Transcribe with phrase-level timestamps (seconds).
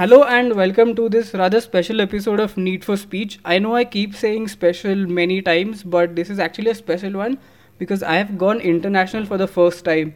[0.00, 3.38] Hello and welcome to this rather special episode of Need for Speech.
[3.44, 7.36] I know I keep saying special many times, but this is actually a special one
[7.76, 10.14] because I have gone international for the first time.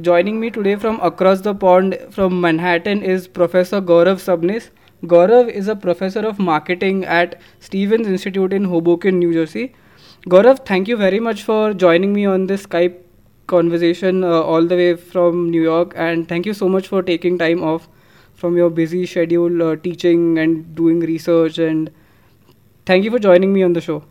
[0.00, 4.70] Joining me today from across the pond from Manhattan is Professor Gaurav Sabnis.
[5.04, 9.74] Gaurav is a professor of marketing at Stevens Institute in Hoboken, New Jersey.
[10.28, 13.00] Gaurav, thank you very much for joining me on this Skype
[13.48, 17.36] conversation uh, all the way from New York, and thank you so much for taking
[17.36, 17.88] time off
[18.42, 21.58] from your busy schedule uh, teaching and doing research.
[21.58, 21.90] And
[22.86, 24.04] thank you for joining me on the show.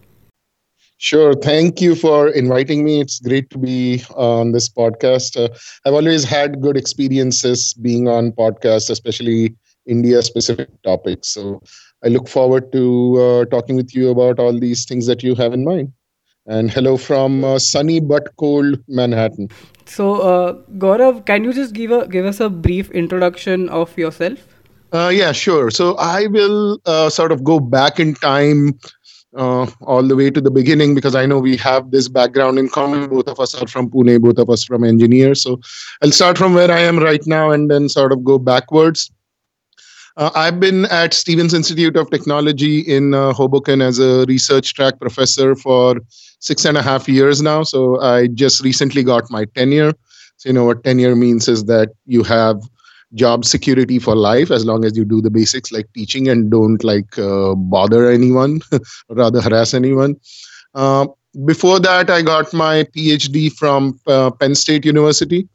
[0.97, 1.33] Sure.
[1.33, 3.01] Thank you for inviting me.
[3.01, 5.35] It's great to be on this podcast.
[5.43, 5.49] Uh,
[5.85, 9.55] I've always had good experiences being on podcasts, especially
[9.87, 11.27] India specific topics.
[11.29, 11.61] So
[12.03, 12.85] I look forward to
[13.19, 15.91] uh, talking with you about all these things that you have in mind.
[16.47, 19.49] And hello from uh, sunny but cold Manhattan.
[19.85, 24.39] So, uh, Gaurav, can you just give a give us a brief introduction of yourself?
[24.91, 25.69] Uh, yeah, sure.
[25.69, 28.79] So I will uh, sort of go back in time
[29.37, 32.69] uh, all the way to the beginning because I know we have this background in
[32.69, 33.07] common.
[33.07, 35.41] Both of us are from Pune, both of us from engineers.
[35.43, 35.61] So
[36.01, 39.11] I'll start from where I am right now and then sort of go backwards.
[40.21, 44.99] Uh, I've been at Stevens Institute of Technology in uh, Hoboken as a research track
[44.99, 45.99] professor for
[46.39, 47.63] six and a half years now.
[47.63, 49.93] So I just recently got my tenure.
[50.37, 52.61] So, you know, what tenure means is that you have
[53.15, 56.83] job security for life as long as you do the basics like teaching and don't
[56.83, 58.79] like uh, bother anyone, or
[59.15, 60.17] rather harass anyone.
[60.75, 61.07] Uh,
[61.45, 65.49] before that, I got my PhD from uh, Penn State University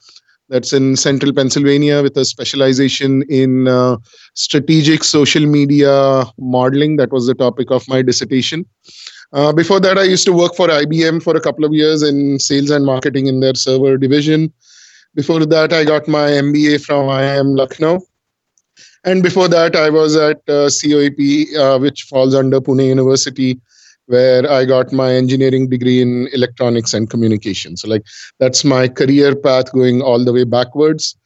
[0.48, 3.96] that's in central Pennsylvania with a specialization in uh,
[4.34, 6.96] strategic social media modeling.
[6.96, 8.64] That was the topic of my dissertation.
[9.32, 12.38] Uh, before that, I used to work for IBM for a couple of years in
[12.38, 14.52] sales and marketing in their server division.
[15.14, 18.00] Before that, I got my MBA from IIM Lucknow.
[19.04, 23.60] And before that, I was at uh, uh, which falls under Pune University
[24.06, 27.76] where I got my engineering degree in electronics and communication.
[27.76, 28.02] So, like,
[28.38, 31.16] that's my career path going all the way backwards.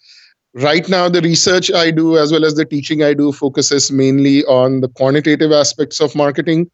[0.55, 4.45] Right now, the research I do, as well as the teaching I do, focuses mainly
[4.47, 6.71] on the quantitative aspects of marketing.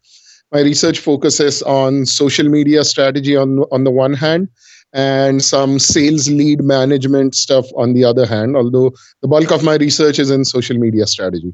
[0.51, 4.47] My research focuses on social media strategy on, on the one hand,
[4.93, 8.91] and some sales lead management stuff on the other hand, although
[9.21, 11.53] the bulk of my research is in social media strategy.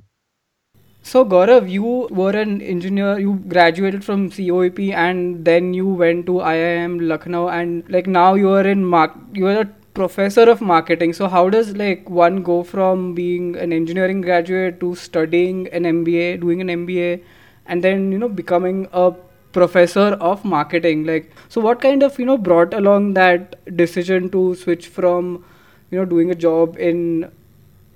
[1.05, 3.19] So Gaurav, you were an engineer.
[3.19, 8.49] You graduated from COEP, and then you went to IIM Lucknow, and like now you
[8.51, 9.11] are in mark.
[9.33, 11.11] You are a professor of marketing.
[11.11, 16.39] So how does like one go from being an engineering graduate to studying an MBA,
[16.39, 17.21] doing an MBA,
[17.65, 19.11] and then you know becoming a
[19.51, 21.03] professor of marketing?
[21.03, 25.43] Like, so what kind of you know brought along that decision to switch from
[25.91, 27.29] you know doing a job in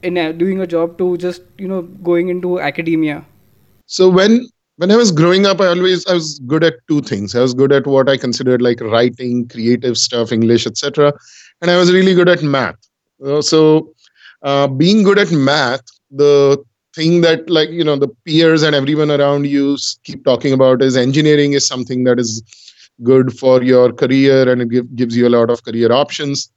[0.04, 3.26] in doing a job to just you know going into academia.
[3.86, 4.48] So when
[4.78, 7.36] when i was growing up i always i was good at two things.
[7.36, 11.14] I was good at what i considered like writing creative stuff english etc
[11.62, 12.76] and i was really good at math.
[13.26, 13.94] Uh, so
[14.44, 15.82] uh, being good at math
[16.12, 16.64] the
[16.96, 20.96] thing that like you know the peers and everyone around you keep talking about is
[20.96, 22.42] engineering is something that is
[23.04, 26.50] good for your career and it give, gives you a lot of career options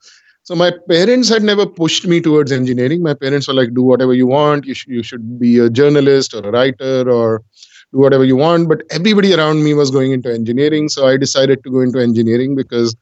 [0.50, 3.04] so my parents had never pushed me towards engineering.
[3.04, 4.64] My parents were like, do whatever you want.
[4.64, 7.44] You, sh- you should be a journalist or a writer or
[7.92, 8.68] do whatever you want.
[8.68, 10.88] But everybody around me was going into engineering.
[10.88, 12.96] So I decided to go into engineering because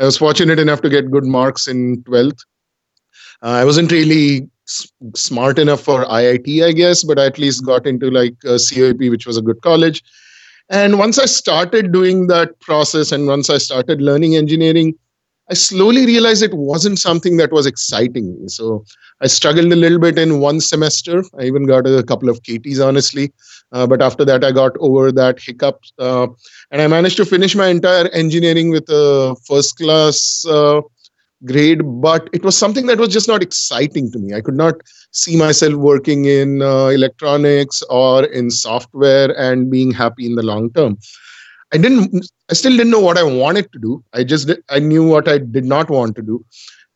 [0.00, 2.40] I was fortunate enough to get good marks in 12th.
[3.44, 7.64] Uh, I wasn't really s- smart enough for IIT, I guess, but I at least
[7.64, 10.02] got into like COEP, which was a good college.
[10.68, 14.98] And once I started doing that process and once I started learning engineering,
[15.50, 18.48] I slowly realized it wasn't something that was exciting.
[18.48, 18.84] So
[19.22, 21.24] I struggled a little bit in one semester.
[21.38, 23.32] I even got a couple of KTs, honestly.
[23.72, 25.80] Uh, but after that, I got over that hiccup.
[25.98, 26.28] Uh,
[26.70, 30.82] and I managed to finish my entire engineering with a first class uh,
[31.44, 31.80] grade.
[32.02, 34.34] But it was something that was just not exciting to me.
[34.34, 34.74] I could not
[35.12, 40.70] see myself working in uh, electronics or in software and being happy in the long
[40.72, 40.98] term.
[41.72, 44.02] I didn't I still didn't know what I wanted to do.
[44.12, 46.44] I just I knew what I did not want to do.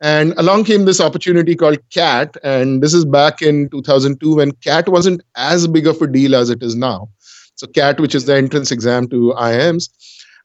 [0.02, 2.36] And along came this opportunity called CAT.
[2.42, 6.50] And this is back in 2002 when CAT wasn't as big of a deal as
[6.50, 7.08] it is now.
[7.54, 9.88] So, CAT, which is the entrance exam to IIMs.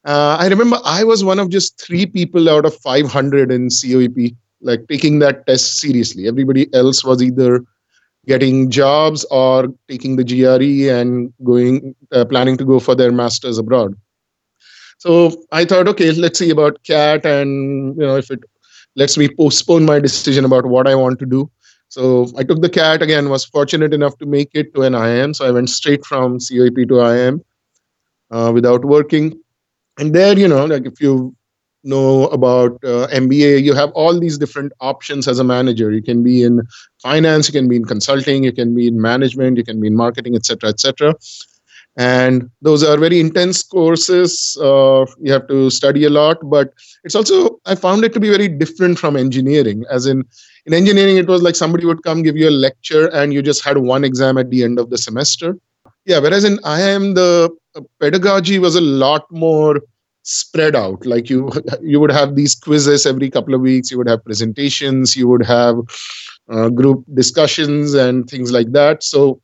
[0.05, 4.35] Uh, I remember I was one of just three people out of 500 in COEP,
[4.61, 6.27] like taking that test seriously.
[6.27, 7.63] Everybody else was either
[8.27, 13.57] getting jobs or taking the GRE and going, uh, planning to go for their masters
[13.57, 13.95] abroad.
[14.97, 18.39] So I thought, okay, let's see about CAT, and you know, if it
[18.95, 21.49] lets me postpone my decision about what I want to do.
[21.89, 25.35] So I took the CAT again, was fortunate enough to make it to an IIM.
[25.35, 27.41] So I went straight from COEP to IIM
[28.31, 29.39] uh, without working.
[29.97, 31.35] And there, you know, like if you
[31.83, 35.91] know about uh, MBA, you have all these different options as a manager.
[35.91, 36.61] You can be in
[37.01, 39.95] finance, you can be in consulting, you can be in management, you can be in
[39.95, 41.15] marketing, etc., etc.
[41.97, 44.55] And those are very intense courses.
[44.61, 46.71] Uh, you have to study a lot, but
[47.03, 49.83] it's also I found it to be very different from engineering.
[49.89, 50.23] As in,
[50.67, 53.65] in engineering, it was like somebody would come give you a lecture, and you just
[53.65, 55.57] had one exam at the end of the semester.
[56.05, 57.49] Yeah, whereas in IIM, the
[57.99, 59.81] pedagogy was a lot more
[60.23, 61.49] spread out like you
[61.81, 65.45] you would have these quizzes every couple of weeks you would have presentations you would
[65.45, 65.77] have
[66.51, 69.39] uh, group discussions and things like that so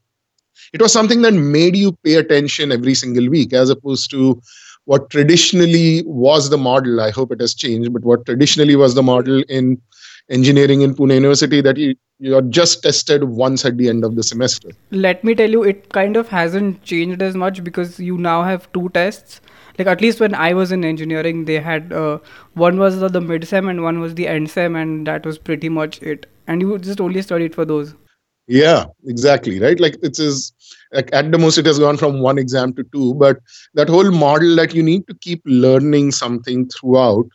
[0.73, 4.41] it was something that made you pay attention every single week as opposed to
[4.85, 9.03] what traditionally was the model i hope it has changed but what traditionally was the
[9.03, 9.81] model in
[10.29, 14.23] engineering in pune university that you you're just tested once at the end of the
[14.23, 18.43] semester let me tell you it kind of hasn't changed as much because you now
[18.43, 19.41] have two tests
[19.77, 22.19] like at least when I was in engineering, they had uh,
[22.53, 25.37] one was the, the mid sem and one was the end sem, and that was
[25.37, 26.27] pretty much it.
[26.47, 27.95] And you just only studied for those.
[28.47, 29.59] Yeah, exactly.
[29.59, 29.79] Right.
[29.79, 30.53] Like it is
[30.93, 33.39] like at the most it has gone from one exam to two, but
[33.73, 37.25] that whole model that you need to keep learning something throughout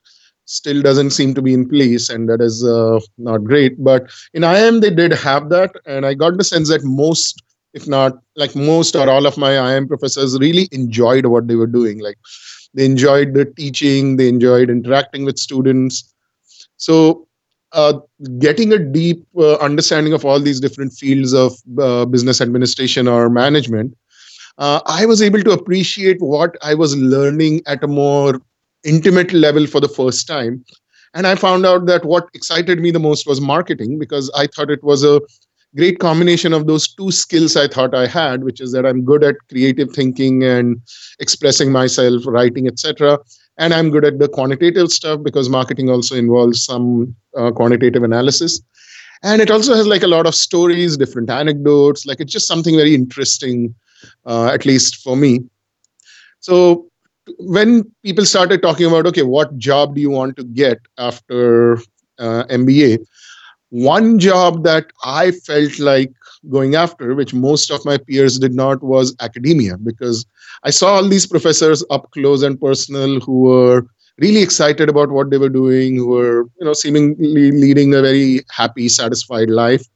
[0.44, 3.82] still doesn't seem to be in place, and that is uh, not great.
[3.82, 7.42] But in IIM they did have that, and I got the sense that most
[7.74, 11.66] if not like most or all of my IIM professors really enjoyed what they were
[11.66, 12.00] doing.
[12.00, 12.18] Like
[12.74, 16.12] they enjoyed the teaching, they enjoyed interacting with students.
[16.76, 17.27] So
[17.72, 17.94] uh,
[18.38, 23.28] getting a deep uh, understanding of all these different fields of uh, business administration or
[23.28, 23.96] management,
[24.58, 28.40] uh, I was able to appreciate what I was learning at a more
[28.84, 30.64] intimate level for the first time.
[31.14, 34.70] And I found out that what excited me the most was marketing because I thought
[34.70, 35.20] it was a
[35.76, 39.22] great combination of those two skills I thought I had, which is that I'm good
[39.22, 40.80] at creative thinking and
[41.20, 43.18] expressing myself, writing, etc.
[43.58, 48.62] And I'm good at the quantitative stuff because marketing also involves some uh, quantitative analysis.
[49.22, 52.06] And it also has like a lot of stories, different anecdotes.
[52.06, 53.74] Like it's just something very interesting,
[54.24, 55.40] uh, at least for me.
[56.40, 56.88] So
[57.38, 61.74] when people started talking about, okay, what job do you want to get after
[62.18, 63.04] uh, MBA?
[63.70, 66.12] One job that I felt like
[66.50, 70.26] going after, which most of my peers did not, was academia because
[70.64, 73.86] I saw all these professors up close and personal who were
[74.18, 78.40] really excited about what they were doing, who were, you know, seemingly leading a very
[78.50, 79.86] happy, satisfied life,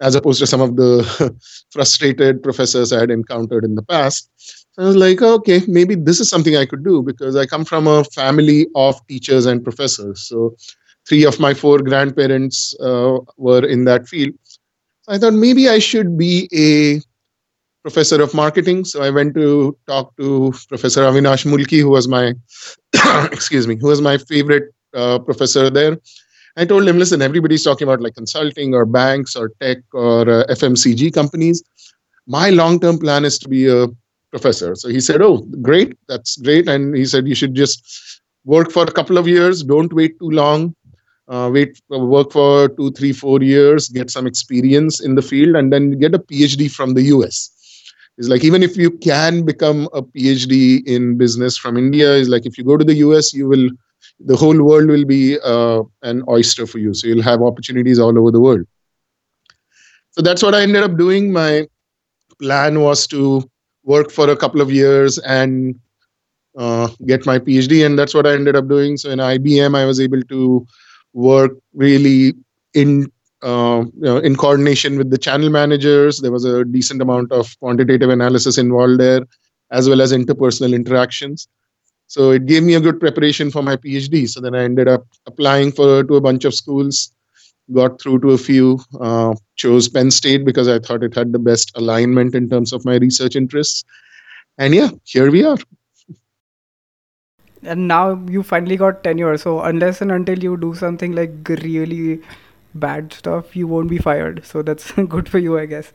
[0.00, 1.34] as opposed to some of the
[1.70, 4.30] frustrated professors I had encountered in the past.
[4.76, 7.86] I was like, okay, maybe this is something I could do because I come from
[7.86, 10.26] a family of teachers and professors.
[10.28, 10.56] So
[11.06, 14.34] three of my four grandparents uh, were in that field.
[15.04, 17.02] So I thought maybe I should be a
[17.82, 18.86] professor of marketing.
[18.86, 22.32] So I went to talk to Professor Avinash Mulki, who was my
[23.30, 25.98] excuse me, who was my favorite uh, professor there.
[26.56, 30.44] I told him, listen, everybody's talking about like consulting or banks or tech or uh,
[30.46, 31.62] FMCG companies.
[32.26, 33.88] My long-term plan is to be a
[34.30, 34.74] professor.
[34.74, 36.66] So he said, oh, great, that's great.
[36.66, 39.62] And he said, you should just work for a couple of years.
[39.62, 40.74] Don't wait too long
[41.28, 45.72] uh, wait work for two three four years get some experience in the field and
[45.72, 47.50] then get a phd from the us
[48.18, 52.46] is like even if you can become a phd in business from india is like
[52.46, 53.68] if you go to the us you will
[54.20, 56.94] the whole world will be uh, an oyster for you.
[56.94, 58.66] So you'll have opportunities all over the world.
[60.12, 61.32] So that's what i ended up doing.
[61.32, 61.66] My
[62.40, 63.42] plan was to
[63.82, 65.78] work for a couple of years and
[66.56, 68.96] uh, get my phd and that's what i ended up doing.
[68.96, 70.66] So in ibm i was able to
[71.14, 72.34] work really
[72.74, 73.10] in
[73.42, 76.20] uh, you know, in coordination with the channel managers.
[76.20, 79.20] There was a decent amount of quantitative analysis involved there,
[79.70, 81.46] as well as interpersonal interactions.
[82.06, 84.28] So it gave me a good preparation for my PhD.
[84.28, 87.12] So then I ended up applying for to a bunch of schools,
[87.72, 91.38] got through to a few, uh, chose Penn State because I thought it had the
[91.38, 93.84] best alignment in terms of my research interests.
[94.58, 95.58] And yeah, here we are
[97.66, 99.36] and now you finally got tenure.
[99.36, 102.20] So unless and until you do something like really
[102.74, 104.44] bad stuff you won't be fired.
[104.44, 105.92] So that's good for you i guess.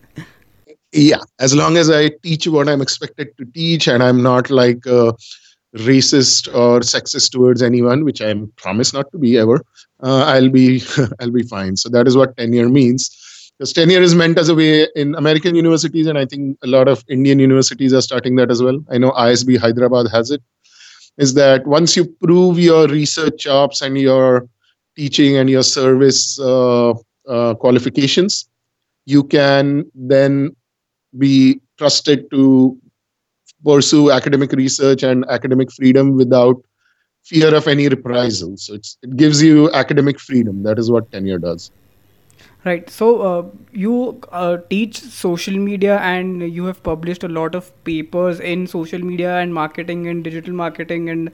[0.91, 4.87] Yeah as long as i teach what i'm expected to teach and i'm not like
[4.87, 5.11] uh,
[5.77, 9.61] racist or sexist towards anyone which i promise not to be ever
[10.01, 10.81] uh, i'll be
[11.19, 11.75] i'll be fine.
[11.75, 13.15] So that is what tenure means.
[13.57, 16.87] Because tenure is meant as a way in american universities and i think a lot
[16.87, 18.79] of indian universities are starting that as well.
[18.89, 20.41] I know isb hyderabad has it
[21.19, 24.47] is that once you prove your research chops and your
[24.95, 26.93] teaching and your service uh,
[27.27, 28.49] uh, qualifications,
[29.05, 30.55] you can then
[31.17, 32.77] be trusted to
[33.65, 36.55] pursue academic research and academic freedom without
[37.25, 38.57] fear of any reprisal.
[38.57, 40.63] So it gives you academic freedom.
[40.63, 41.71] That is what tenure does.
[42.65, 42.89] Right.
[42.89, 48.41] So uh, you uh, teach social media and you have published a lot of papers
[48.41, 51.31] in social media and marketing and digital marketing and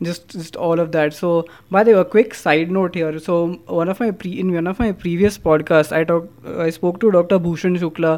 [0.00, 1.14] just just all of that.
[1.14, 3.18] So by the way, a quick side note here.
[3.18, 7.00] So one of my pre in one of my previous podcasts, I talked I spoke
[7.00, 7.40] to Dr.
[7.40, 8.14] Bhushan Shukla,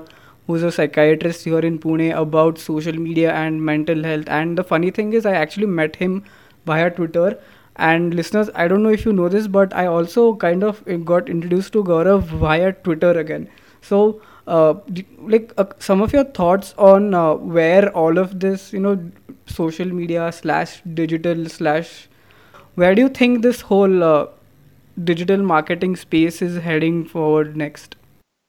[0.47, 4.29] who's a psychiatrist here in Pune, about social media and mental health.
[4.29, 6.25] And the funny thing is, I actually met him
[6.67, 7.39] via Twitter
[7.81, 11.29] and listeners, I don't know if you know this, but I also kind of got
[11.29, 13.49] introduced to Gaurav via Twitter again.
[13.81, 14.75] So, uh,
[15.21, 19.11] like uh, some of your thoughts on uh, where all of this, you know,
[19.47, 22.09] social media slash digital slash,
[22.75, 24.27] where do you think this whole uh,
[25.05, 27.97] digital marketing space is heading forward next?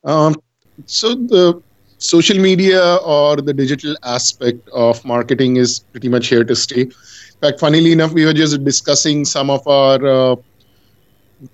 [0.03, 0.35] Um,
[0.85, 1.61] so the
[1.99, 6.89] social media or the digital aspect of marketing is pretty much here to stay
[7.41, 10.35] fact, funnily enough, we were just discussing some of our uh,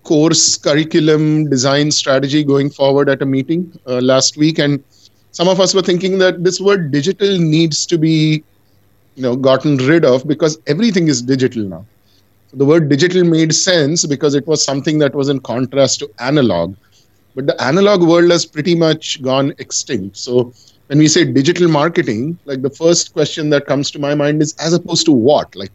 [0.04, 4.84] course curriculum design strategy going forward at a meeting uh, last week, and
[5.32, 8.44] some of us were thinking that this word digital needs to be,
[9.16, 11.86] you know, gotten rid of because everything is digital now.
[12.52, 16.10] So the word digital made sense because it was something that was in contrast to
[16.20, 16.76] analog,
[17.36, 20.18] but the analog world has pretty much gone extinct.
[20.18, 20.54] So
[20.88, 24.54] when we say digital marketing, like the first question that comes to my mind is
[24.56, 25.56] as opposed to what?
[25.56, 25.72] Like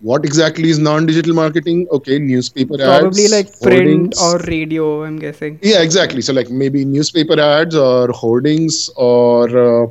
[0.00, 1.86] what exactly is non-digital marketing?
[1.90, 3.02] Okay, newspaper Probably ads.
[3.02, 4.22] Probably like print hoardings.
[4.22, 5.58] or radio, I'm guessing.
[5.62, 6.20] Yeah, exactly.
[6.20, 9.86] So like maybe newspaper ads or hoardings or uh,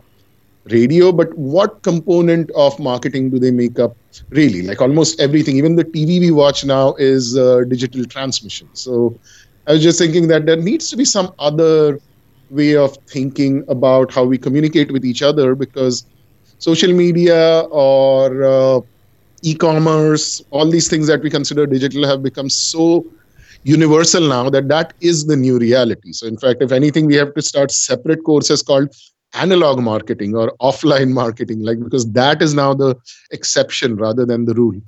[0.66, 3.98] radio, but what component of marketing do they make up
[4.30, 4.62] really?
[4.62, 8.70] Like almost everything, even the TV we watch now is uh, digital transmission.
[8.74, 9.20] So
[9.68, 12.00] I was just thinking that there needs to be some other
[12.50, 16.06] way of thinking about how we communicate with each other because
[16.60, 18.80] social media or uh,
[19.42, 23.06] e-commerce all these things that we consider digital have become so
[23.64, 26.12] universal now that that is the new reality.
[26.12, 28.90] So in fact if anything we have to start separate courses called
[29.34, 32.96] analog marketing or offline marketing like because that is now the
[33.32, 34.80] exception rather than the rule.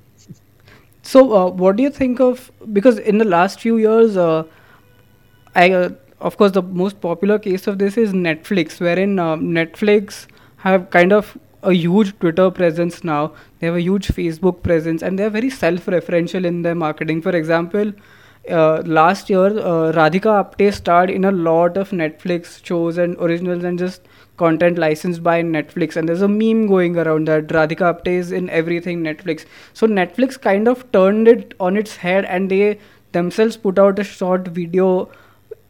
[1.02, 4.44] So uh, what do you think of because in the last few years uh,
[5.56, 10.28] i uh, of course, the most popular case of this is Netflix, wherein uh, Netflix
[10.58, 13.34] have kind of a huge Twitter presence now.
[13.60, 17.22] They have a huge Facebook presence, and they're very self-referential in their marketing.
[17.22, 17.94] For example,
[18.50, 23.64] uh, last year, uh, Radhika Apte starred in a lot of Netflix shows and originals
[23.64, 24.02] and just
[24.38, 25.98] content licensed by Netflix.
[25.98, 29.46] And there's a meme going around that Radhika Apte is in everything Netflix.
[29.74, 32.80] So Netflix kind of turned it on its head, and they
[33.12, 35.10] themselves put out a short video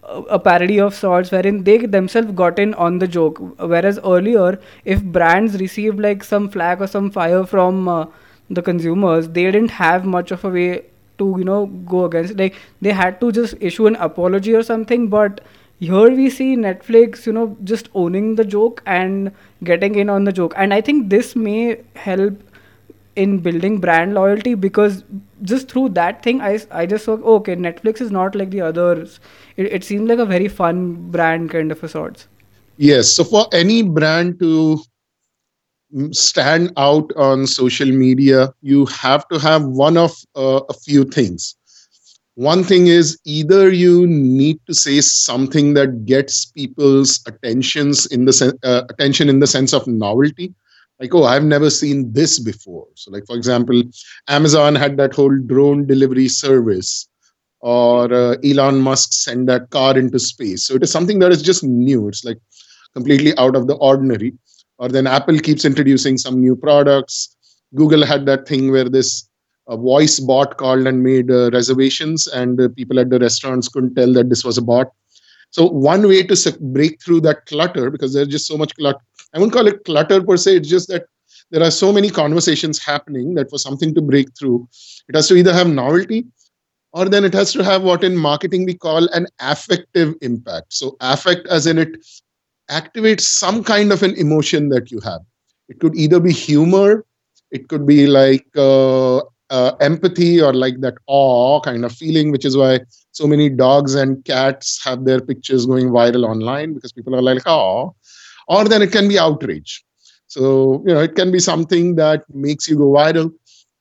[0.08, 3.40] a parody of sorts wherein they themselves got in on the joke.
[3.60, 8.06] Whereas earlier if brands received like some flag or some fire from uh,
[8.50, 10.86] the consumers they didn't have much of a way
[11.18, 15.08] to you know go against like they had to just issue an apology or something
[15.10, 15.42] but
[15.80, 19.32] here we see netflix you know just owning the joke and
[19.64, 20.54] getting in on the joke.
[20.56, 22.42] And i think this may help
[23.16, 25.04] in building brand loyalty because
[25.42, 29.20] just through that thing i, I just oh, okay netflix is not like the others
[29.58, 32.28] it, it seemed like a very fun brand kind of a sorts.
[32.78, 33.12] Yes.
[33.12, 34.80] So for any brand to
[36.12, 41.56] stand out on social media you have to have one of uh, a few things.
[42.36, 48.34] One thing is either you need to say something that gets people's attentions in the
[48.34, 50.54] sen- uh, attention in the sense of novelty.
[51.00, 52.88] Like oh i've never seen this before.
[52.96, 53.82] So like for example
[54.28, 57.08] amazon had that whole drone delivery service
[57.68, 60.64] or uh, elon musk send that car into space.
[60.64, 62.08] So it is something that is just new.
[62.08, 62.40] It's like
[62.94, 64.32] completely out of the ordinary.
[64.78, 67.36] Or then apple keeps introducing some new products.
[67.76, 69.28] Google had that thing where this
[69.68, 73.96] a voice bot called and made uh, reservations and uh, people at the restaurants couldn't
[73.96, 74.88] tell that this was a bot.
[75.50, 79.02] So one way to break through that clutter because there's just so much clutter
[79.34, 80.56] I won't call it clutter per se.
[80.58, 81.06] It's just that
[81.52, 84.68] there are so many conversations happening that for something to break through,
[85.10, 86.26] it has to either have novelty
[86.98, 90.74] or then it has to have what in marketing we call an affective impact.
[90.74, 91.98] So, affect as in it
[92.72, 95.22] activates some kind of an emotion that you have.
[95.70, 97.06] It could either be humor,
[97.52, 99.18] it could be like uh,
[99.50, 102.80] uh, empathy or like that awe kind of feeling, which is why
[103.12, 107.44] so many dogs and cats have their pictures going viral online because people are like,
[107.46, 107.96] oh,
[108.48, 109.84] or then it can be outrage.
[110.28, 113.32] So, you know, it can be something that makes you go viral.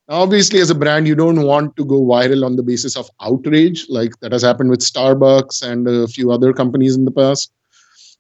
[0.08, 3.86] Obviously as a brand you don't want to go viral on the basis of outrage
[3.88, 7.52] like that has happened with starbucks and a few other companies in the past.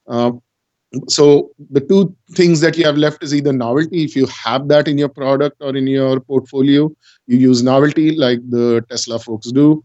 [0.08, 0.32] Uh,
[1.08, 4.88] so the two things that you have left is either novelty if you have that
[4.88, 6.90] in your product or in your portfolio
[7.26, 9.82] you use novelty like the tesla folks do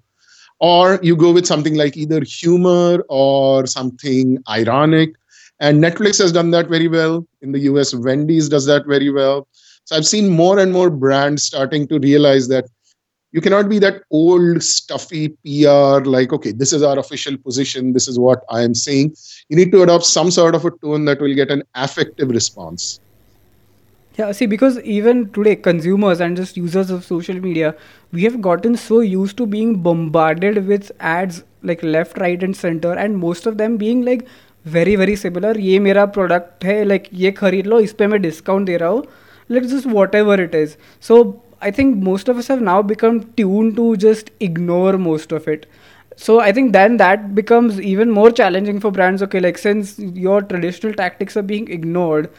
[0.61, 5.09] or you go with something like either humor or something ironic.
[5.59, 7.25] And netflix has done that very well.
[7.41, 9.47] In the us wendy's does that very well
[9.90, 12.66] so I've seen more and more brands starting to realize that
[13.32, 18.08] you cannot be that old stuffy PR like, okay, this is our official position, this
[18.08, 19.14] is what I am saying.
[19.48, 22.98] You need to adopt some sort of a tone that will get an affective response.
[24.18, 27.74] Yeah, see, because even today, consumers and just users of social media,
[28.12, 32.94] we have gotten so used to being bombarded with ads like left, right, and center,
[32.94, 34.26] and most of them being like
[34.64, 35.52] very, very similar.
[35.58, 39.04] ये मेरा product है, like ये खरीद लो, इस पे मैं discount दे रहा हूँ
[39.51, 40.77] let's just whatever it is.
[40.99, 41.21] So
[41.67, 45.67] i think most of us have now become tuned to just ignore most of it.
[46.27, 49.23] So i think then that becomes even more challenging for brands.
[49.27, 52.29] Okay like since your traditional tactics are being ignored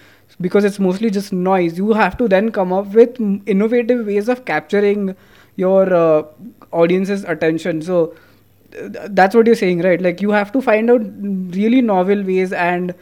[0.40, 3.20] because it's mostly just noise you have to then come up with
[3.56, 5.14] innovative ways of capturing
[5.56, 6.22] your uh,
[6.72, 7.82] audience's attention.
[7.82, 8.14] So
[8.72, 10.00] th- that's what you're saying right?
[10.00, 11.02] Like you have to find out
[11.56, 12.94] really novel ways and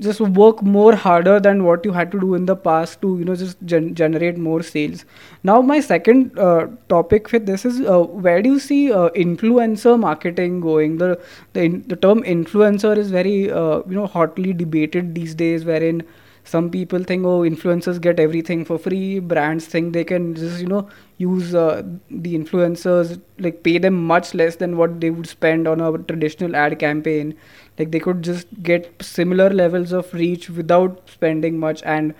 [0.00, 3.24] just work more harder than what you had to do in the past to you
[3.24, 5.04] know just gen- generate more sales.
[5.42, 9.98] Now my second uh, topic with this is uh, where do you see uh, influencer
[9.98, 10.98] marketing going?
[10.98, 11.20] The
[11.52, 16.02] the, in, the term influencer is very uh, you know hotly debated these days wherein
[16.44, 19.18] some people think oh influencers get everything for free.
[19.18, 20.88] Brands think they can just you know
[21.18, 25.80] use uh, the influencers like pay them much less than what they would spend on
[25.80, 27.34] a traditional ad campaign
[27.78, 31.82] like they could just get similar levels of reach without spending much.
[31.84, 32.14] And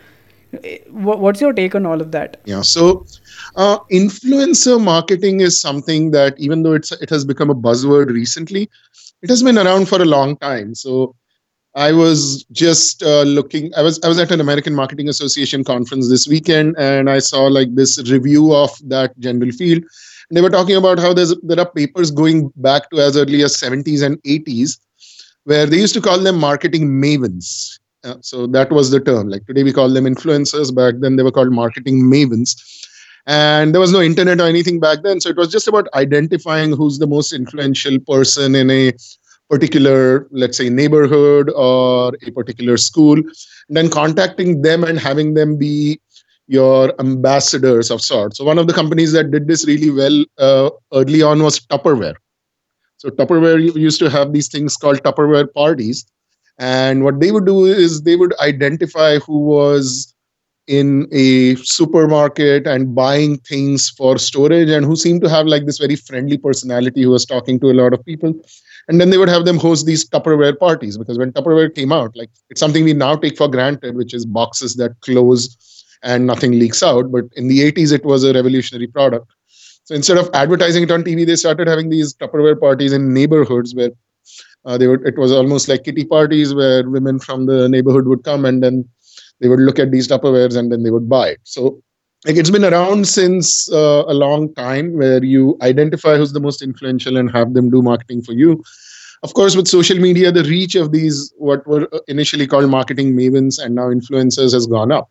[0.63, 2.41] eh, what's your take on all of that?
[2.45, 3.07] Yeah so
[3.57, 8.71] uh, influencer marketing is something that even though it's it has become a buzzword recently
[9.23, 10.75] it has been around for a long time.
[10.75, 11.15] So
[11.77, 16.09] i was just uh, looking i was i was at an american marketing association conference
[16.09, 19.83] this weekend and i saw like this review of that general field.
[20.29, 23.43] And they were talking about how there's there are papers going back to as early
[23.43, 24.79] as 70s and 80s
[25.47, 27.79] where they used to call them marketing mavens.
[28.03, 29.29] Uh, so that was the term.
[29.29, 30.75] Like today we call them influencers.
[30.75, 32.51] Back then they were called marketing mavens.
[33.27, 35.21] And there was no internet or anything back then.
[35.21, 38.93] So it was just about identifying who's the most influential person in a
[39.49, 43.17] particular, let's say, neighborhood or a particular school.
[43.17, 46.01] And then contacting them and having them be
[46.49, 48.39] your ambassadors of sorts.
[48.39, 52.17] So one of the companies that did this really well uh, early on was Tupperware.
[53.07, 56.05] So Tupperware used to have these things called Tupperware parties.
[56.59, 60.13] And what they would do is they would identify who was
[60.67, 65.79] in a supermarket and buying things for storage and who seemed to have like this
[65.79, 68.35] very friendly personality who was talking to a lot of people.
[68.89, 72.11] And then they would have them host these Tupperware parties because when Tupperware came out,
[72.17, 76.59] like it's something we now take for granted, which is boxes that close and nothing
[76.59, 77.13] leaks out.
[77.13, 79.31] But in the 80s, it was a revolutionary product.
[79.87, 83.73] So instead of advertising it on TV, they started having these Tupperware parties in neighborhoods
[83.73, 83.91] where
[84.65, 85.07] uh, they would.
[85.07, 88.85] It was almost like kitty parties where women from the neighborhood would come and then
[89.41, 91.41] they would look at these Tupperwares and then they would buy it.
[91.45, 91.81] So
[92.27, 96.63] like it's been around since uh, a long time where you identify who's the most
[96.63, 98.65] influential and have them do marketing for you.
[99.23, 103.63] Of course, with social media, the reach of these what were initially called marketing mavens
[103.63, 105.09] and now influencers has gone up.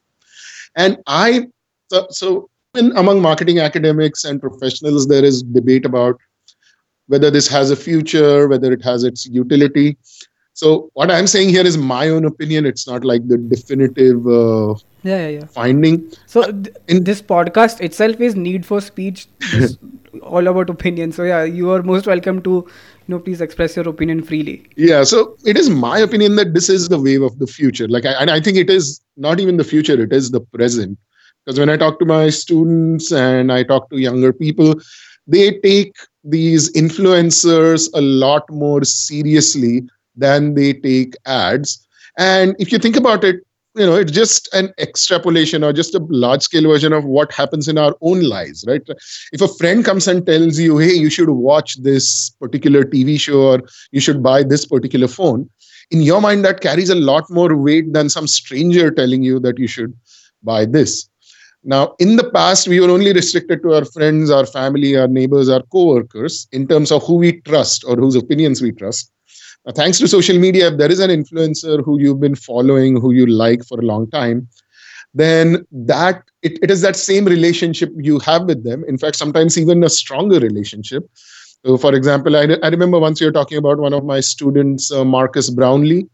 [0.75, 1.47] And I
[1.89, 6.19] so, so among marketing academics and professionals, there is debate about
[7.07, 9.97] whether this has a future, whether it has its utility.
[10.53, 12.65] So what I'm saying here is my own opinion.
[12.65, 15.45] It's not like the definitive uh, yeah, yeah, yeah.
[15.47, 16.09] finding.
[16.27, 19.27] So th- in this podcast itself is need for speech,
[20.21, 21.11] all about opinion.
[21.11, 24.65] So yeah, you are most welcome to you know please express your opinion freely.
[24.77, 27.89] Yeah, so it is my opinion that this is the wave of the future.
[27.89, 30.97] Like, I, and I think it is not even the future; it is the present
[31.45, 34.75] because when I talk to my students and I talk to younger people,
[35.27, 39.83] they take these influencers a lot more seriously
[40.15, 41.85] than they take ads.
[42.17, 43.41] And if you think about it,
[43.75, 47.67] you know, it's just an extrapolation or just a large scale version of what happens
[47.67, 48.81] in our own lives, right?
[49.33, 53.53] If a friend comes and tells you, hey, you should watch this particular TV show
[53.53, 55.49] or you should buy this particular phone,
[55.91, 59.59] in your mind, that carries a lot more weight than some stranger telling you that
[59.59, 59.93] you should
[60.41, 61.07] buy this.
[61.65, 65.49] Now, in the past, we were only restricted to our friends, our family, our neighbors,
[65.49, 69.11] our co-workers in terms of who we trust or whose opinions we trust.
[69.65, 73.11] Now, thanks to social media, if there is an influencer who you've been following, who
[73.11, 74.47] you like for a long time,
[75.15, 79.57] then that it, it is that same relationship you have with them in fact sometimes
[79.57, 81.09] even a stronger relationship
[81.65, 84.91] so for example i, I remember once you were talking about one of my students
[84.91, 86.07] uh, Marques Brownlee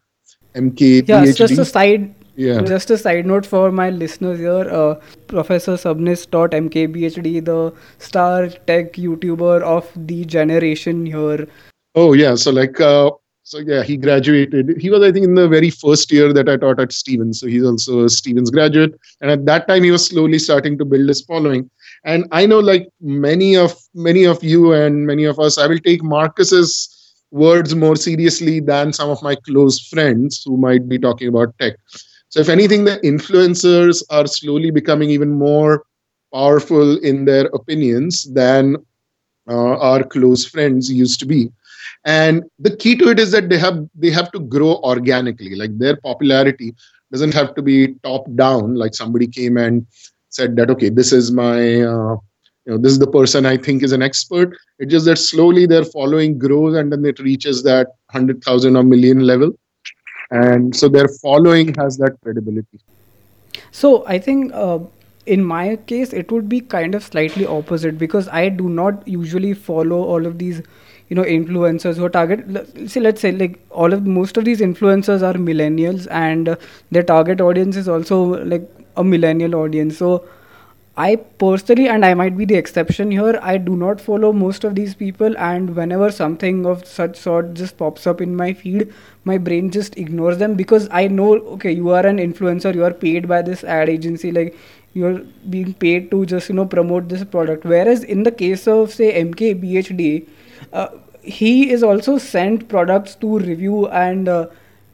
[0.55, 1.35] mk yeah PhD.
[1.35, 2.61] just a side yeah.
[2.61, 4.95] Just a side note for my listeners here, uh,
[5.27, 11.47] Professor Sabnis taught MKBHD, the star tech YouTuber of the generation here.
[11.95, 13.11] Oh yeah, so like uh,
[13.43, 14.77] so yeah, he graduated.
[14.79, 17.39] He was, I think, in the very first year that I taught at Stevens.
[17.39, 18.97] So he's also a Stevens graduate.
[19.19, 21.69] And at that time, he was slowly starting to build his following.
[22.05, 25.79] And I know, like many of many of you and many of us, I will
[25.79, 26.97] take Marques's
[27.31, 31.75] words more seriously than some of my close friends who might be talking about tech.
[32.31, 35.83] So if anything, the influencers are slowly becoming even more
[36.33, 38.77] powerful in their opinions than
[39.49, 41.51] uh, our close friends used to be.
[42.05, 45.55] And the key to it is that they have they have to grow organically.
[45.55, 46.73] Like their popularity
[47.11, 48.75] doesn't have to be top down.
[48.75, 49.85] Like somebody came and
[50.29, 52.15] said that okay this is my uh,
[52.65, 54.57] you know this is the person i think is an expert.
[54.79, 59.21] It's just that slowly their following grows and then it reaches that 100000 or million
[59.21, 59.51] level
[60.31, 62.79] and so their following has that credibility.
[63.71, 64.79] So i think uh,
[65.25, 69.53] in my case it would be kind of slightly opposite because i do not usually
[69.53, 70.61] follow all of these
[71.09, 74.61] you know influencers who are target see let's say like all of most of these
[74.61, 76.55] influencers are millennials and uh,
[76.91, 78.21] their target audience is also
[78.53, 79.97] like a millennial audience.
[79.97, 80.25] So
[81.01, 84.75] I personally, and I might be the exception here, I do not follow most of
[84.75, 89.37] these people, and whenever something of such sort just pops up in my feed, my
[89.37, 93.27] brain just ignores them because I know, okay, you are an influencer, you are paid
[93.27, 94.55] by this ad agency, like
[94.93, 97.65] you're being paid to just you know promote this product.
[97.65, 100.27] Whereas in the case of say MKBHD,
[100.73, 100.87] uh,
[101.21, 104.47] he is also sent products to review and uh,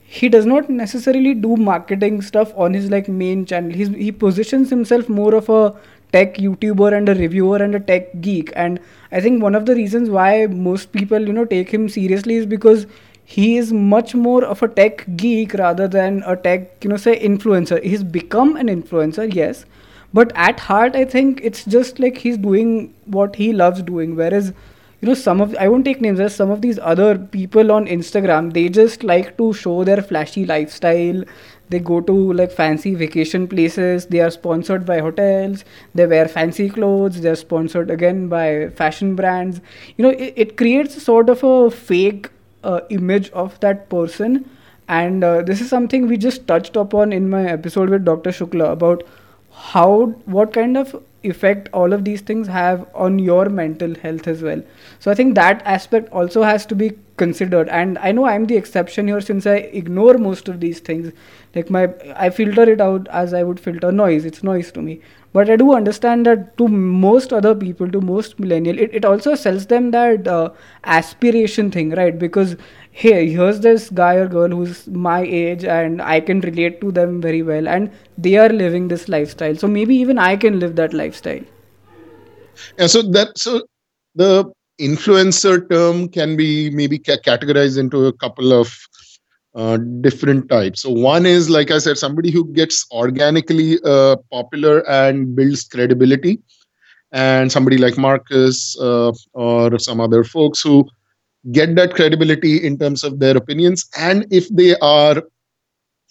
[0.09, 4.69] he does not necessarily do marketing stuff on his like main channel He's, he positions
[4.69, 5.75] himself more of a
[6.11, 8.51] tech youtuber and a reviewer and a tech geek.
[8.55, 8.79] And
[9.11, 12.45] i think one of the reasons why most people you know take him seriously is
[12.45, 12.85] because
[13.25, 17.19] he is much more of a tech geek rather than a tech you know say
[17.19, 17.83] influencer.
[17.83, 19.65] He's become an influencer yes.
[20.13, 24.15] But at heart i think it's just like he's doing what he loves doing.
[24.15, 24.53] Whereas
[25.01, 27.85] you know some of i won't take names there's some of these other people on
[27.95, 31.23] instagram they just like to show their flashy lifestyle
[31.69, 34.06] they go to like fancy vacation places.
[34.06, 35.65] They are sponsored by hotels.
[35.95, 37.21] They wear fancy clothes.
[37.21, 39.62] They're sponsored again by fashion brands.
[39.97, 42.30] You know it, it creates sort of a fake
[42.63, 44.49] uh, image of that person.
[44.88, 48.71] And uh, this is something we just touched upon in my episode with dr shukla
[48.71, 49.03] about
[49.51, 50.06] how
[50.38, 50.95] what kind of
[51.27, 54.61] effect all of these things have on your mental health as well.
[54.99, 57.69] So i think that aspect also has to be considered.
[57.69, 61.11] And i know i'm the exception here since i ignore most of these things.
[61.55, 64.25] Like my i filter it out as i would filter noise.
[64.25, 65.01] It's noise to me.
[65.33, 69.35] But i do understand that to most other people to most millennial it, it also
[69.35, 70.49] sells them that uh,
[70.83, 72.17] aspiration thing right?
[72.17, 72.55] Because
[73.01, 77.19] hey here's this guy or girl who's my age and i can relate to them
[77.21, 79.55] very well and they are living this lifestyle.
[79.55, 81.43] So maybe even i can live that lifestyle.
[82.77, 83.62] Yeah so that so
[84.15, 84.45] the
[84.81, 88.73] influencer term can be maybe ca- categorized into a couple of
[89.55, 90.81] uh, different types.
[90.81, 96.39] So one is, like I said, somebody who gets organically uh, popular and builds credibility,
[97.12, 100.88] and somebody like Marques uh, or some other folks who
[101.51, 105.23] get that credibility in terms of their opinions, and if they are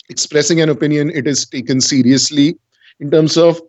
[0.08, 2.58] expressing an opinion, it is taken seriously
[3.00, 3.60] in terms of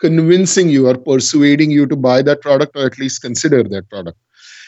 [0.00, 4.18] convincing you or persuading you to buy that product or at least consider that product.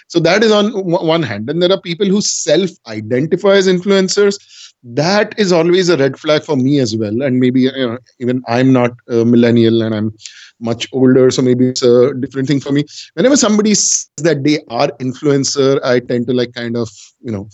[0.09, 1.49] So that is on one hand.
[1.49, 4.39] And there are people who self identify as influencers.
[4.83, 7.23] That is always a red flag for me as well.
[7.23, 10.13] And maybe you know, even I'm not a millennial and I'm
[10.61, 12.85] much older, so maybe it's a different thing for me.
[13.15, 16.91] Whenever somebody says that they are influencer, I tend to like kind of
[17.21, 17.49] you know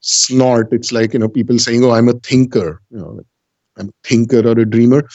[0.00, 0.72] snort.
[0.72, 3.20] It's like you know people saying, "Oh, I'm a thinker," you know,
[3.76, 5.06] I'm a thinker or a dreamer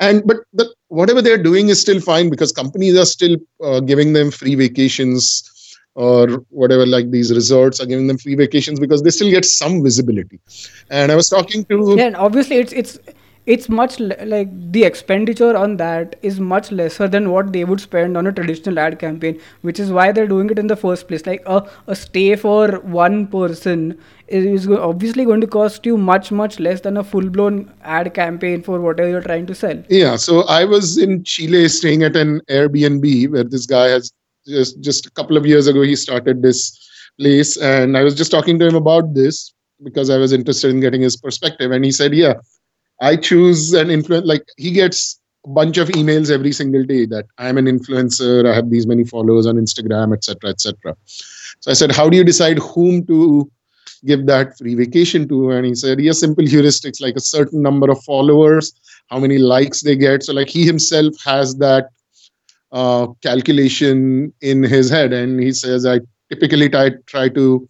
[0.00, 4.12] and but the, whatever they're doing is still fine because companies are still uh, giving
[4.12, 5.50] them free vacations
[5.94, 9.82] or whatever like these resorts are giving them free vacations because they still get some
[9.82, 10.40] visibility.
[10.90, 12.98] And i was talking to yeah and obviously it's it's
[13.46, 17.80] it's much le- like the expenditure on that is much lesser than what they would
[17.80, 21.08] spend on a traditional ad campaign which is why they're doing it in the first
[21.08, 21.26] place.
[21.26, 26.58] Like a, a stay for one person is obviously going to cost you much much
[26.58, 29.82] less than a full blown ad campaign for whatever you're trying to sell.
[29.90, 34.12] Yeah so i was in chile staying at an airbnb where this guy has
[34.46, 36.78] just just a couple of years ago he started this
[37.18, 39.52] place and i was just talking to him about this
[39.82, 42.34] because i was interested in getting his perspective and he said yeah
[43.00, 47.26] I choose an influence like he gets a bunch of emails every single day that
[47.38, 50.96] I'm an influencer, I have these many followers on Instagram, etc., etc.
[51.60, 53.50] So I said, how do you decide whom to
[54.06, 55.50] give that free vacation to?
[55.50, 58.72] And he said, yeah, simple heuristics like a certain number of followers,
[59.08, 60.22] how many likes they get.
[60.22, 61.88] So like he himself has that
[62.74, 67.66] uh, calculation in his head, and he says, I typically try try to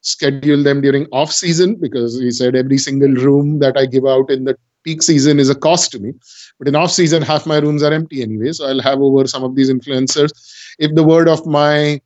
[0.00, 4.30] schedule them during off season because he said every single room that I give out
[4.30, 6.12] in the peak season is a cost to me.
[6.58, 8.50] But in off season, half my rooms are empty anyway.
[8.50, 10.32] So I'll have over some of these influencers.
[10.80, 12.00] If the word of my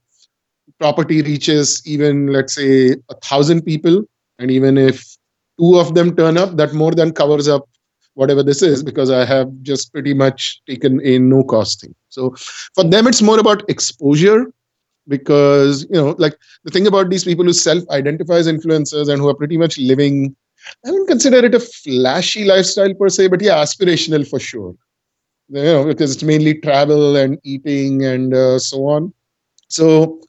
[0.79, 4.05] property reaches even, let's say, a thousand people,
[4.39, 5.17] and even if
[5.59, 7.67] two of them turn up, that more than covers up
[8.17, 11.95] whatever this is because I have just pretty much taken a no cost thing.
[12.09, 12.35] So
[12.75, 14.47] for them, it's more about exposure
[15.09, 19.29] because you know like the thing about these people who self-identify as influencers and who
[19.29, 20.35] are pretty much living
[20.85, 24.75] i don't consider it a flashy lifestyle per se but yeah aspirational for sure
[25.49, 29.13] you know because it's mainly travel and eating and uh, so on
[29.69, 30.21] so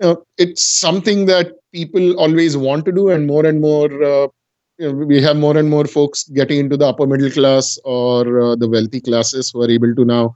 [0.00, 4.28] you know, it's something that people always want to do and more and more uh,
[4.78, 8.68] we have more and more folks getting into the upper middle class or uh, the
[8.68, 10.34] wealthy classes who are able to now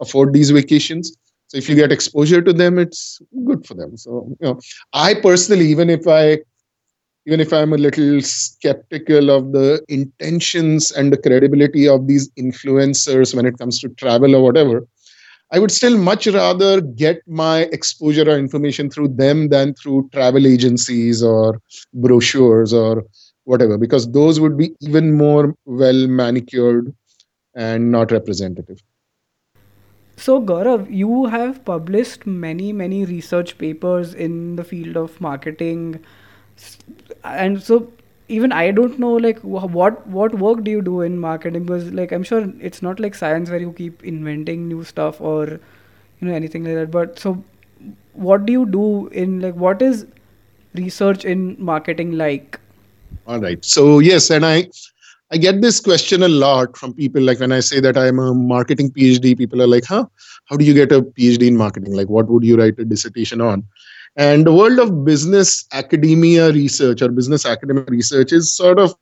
[0.00, 1.16] afford these vacations
[1.50, 3.96] so if you get exposure to them, it's good for them.
[3.96, 4.60] So you know,
[4.92, 6.38] I personally, even if I
[7.26, 13.34] even if I'm a little skeptical of the intentions and the credibility of these influencers
[13.34, 14.86] when it comes to travel or whatever,
[15.50, 20.46] I would still much rather get my exposure or information through them than through travel
[20.46, 21.60] agencies or
[21.92, 23.04] brochures or
[23.50, 26.94] whatever, because those would be even more well manicured
[27.54, 28.80] and not representative.
[30.16, 36.00] So, Gaurav, you have published many, many research papers in the field of marketing,
[37.24, 37.90] and so
[38.28, 42.12] even I don't know like what what work do you do in marketing because like
[42.12, 46.34] I'm sure it's not like science where you keep inventing new stuff or you know
[46.34, 46.90] anything like that.
[46.90, 47.42] But so,
[48.12, 50.06] what do you do in like what is
[50.74, 52.60] research in marketing like?
[53.26, 53.64] All right.
[53.64, 54.68] So yes, and I
[55.32, 57.22] I get this question a lot from people.
[57.22, 60.06] Like when I say that I'm a marketing PhD, people are like, huh?
[60.46, 61.94] How do you get a PhD in marketing?
[61.94, 63.64] Like, what would you write a dissertation on?
[64.16, 68.92] And the world of business academia research or business academic research is sort of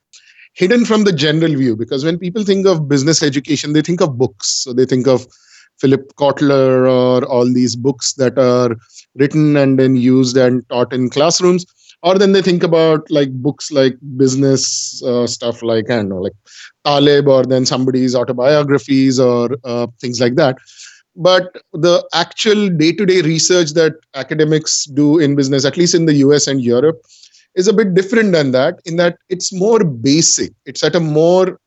[0.53, 4.18] hidden from the general view because when people think of business education, they think of
[4.18, 4.49] books.
[4.49, 5.27] So they think of
[5.79, 8.77] Philip Kotler or all these books that are
[9.14, 11.64] written and then used and taught in classrooms
[12.02, 16.20] or then they think about like books like business uh, stuff like I don't know,
[16.20, 16.34] like
[16.84, 20.58] Taleb or then somebody's autobiographies or uh, things like that.
[21.16, 26.46] But the actual day-to-day research that academics do in business, at least in the US
[26.46, 27.02] and Europe,
[27.56, 28.80] is a bit different than that.
[28.84, 30.52] In that it's more basic.
[30.64, 31.61] It's at a more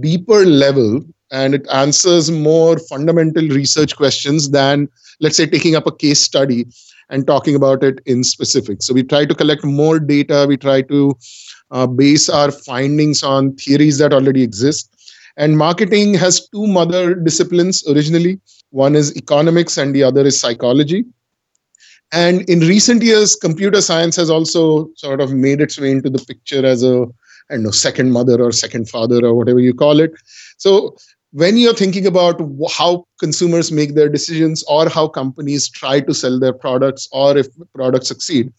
[0.00, 4.88] deeper level and it answers more fundamental research questions than
[5.20, 6.66] let's say taking up a case study
[7.10, 8.82] and talking about it in specific.
[8.82, 10.46] So we try to collect more data.
[10.48, 11.14] We try to
[11.70, 14.94] uh, base our findings on theories that already exist.
[15.36, 18.40] And marketing has two mother disciplines originally.
[18.70, 21.04] One is economics and the other is psychology.
[22.12, 26.24] And in recent years, computer science has also sort of made its way into the
[26.24, 27.06] picture as a,
[27.50, 30.12] I don't know, second mother or second father or whatever you call it.
[30.56, 30.96] So
[31.32, 36.38] when you're thinking about how consumers make their decisions or how companies try to sell
[36.38, 38.52] their products or if products succeed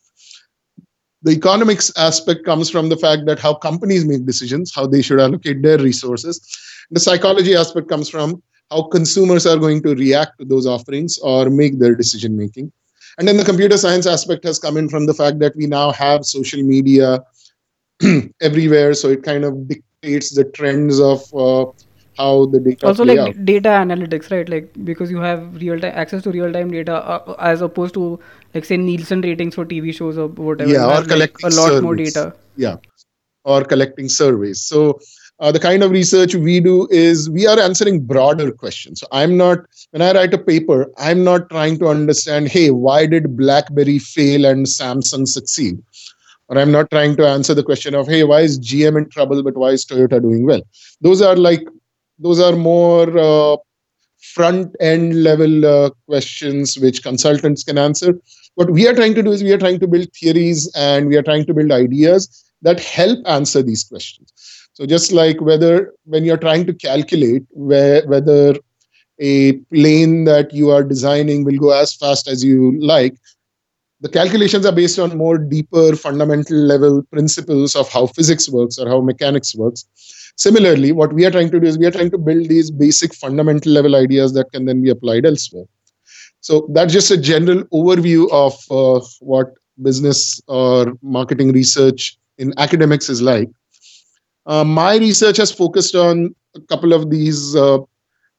[1.21, 5.19] the economics aspect comes from the fact that how companies make decisions how they should
[5.19, 6.39] allocate their resources.
[6.91, 11.49] The psychology aspect comes from how consumers are going to react to those offerings or
[11.49, 12.71] make their decision making.
[13.17, 15.91] And then the computer science aspect has come in from the fact that we now
[15.91, 17.21] have social media
[18.41, 18.93] everywhere.
[18.93, 21.69] So it kind of dictates the trends of uh,
[22.17, 23.45] how the data also like out.
[23.45, 27.35] data analytics right like because you have real time access to real time data uh,
[27.39, 28.19] as opposed to
[28.53, 31.67] like say nielsen ratings for tv shows or whatever yeah or collecting like, a lot
[31.67, 31.81] surveys.
[31.81, 32.75] more data yeah
[33.45, 34.99] or collecting surveys so
[35.39, 38.99] uh, the kind of research we do is we are answering broader questions.
[38.99, 39.59] So I'm not,
[39.91, 44.45] when I write a paper, I'm not trying to understand, hey, why did BlackBerry fail
[44.45, 45.81] and Samsung succeed?
[46.49, 49.41] Or I'm not trying to answer the question of, hey, why is GM in trouble,
[49.43, 50.61] but why is Toyota doing well?
[50.99, 51.63] Those are like
[52.19, 53.57] those are more uh,
[54.21, 58.13] front end level uh, questions which consultants can answer.
[58.55, 61.15] What we are trying to do is we are trying to build theories and we
[61.15, 64.33] are trying to build ideas that help answer these questions.
[64.73, 68.55] So just like whether when you're trying to calculate where, whether
[69.19, 73.15] a plane that you are designing will go as fast as you like
[74.01, 78.87] the calculations are based on more deeper fundamental level principles of how physics works or
[78.87, 79.85] how mechanics works
[80.39, 83.13] Similarly, what we are trying to do is we are trying to build these basic
[83.13, 85.65] fundamental level ideas that can then be applied elsewhere.
[86.39, 89.47] So that's just a general overview of uh, what
[89.81, 93.49] business or marketing research in academics is like.
[94.45, 97.79] Uh, my research has focused on a couple of these uh,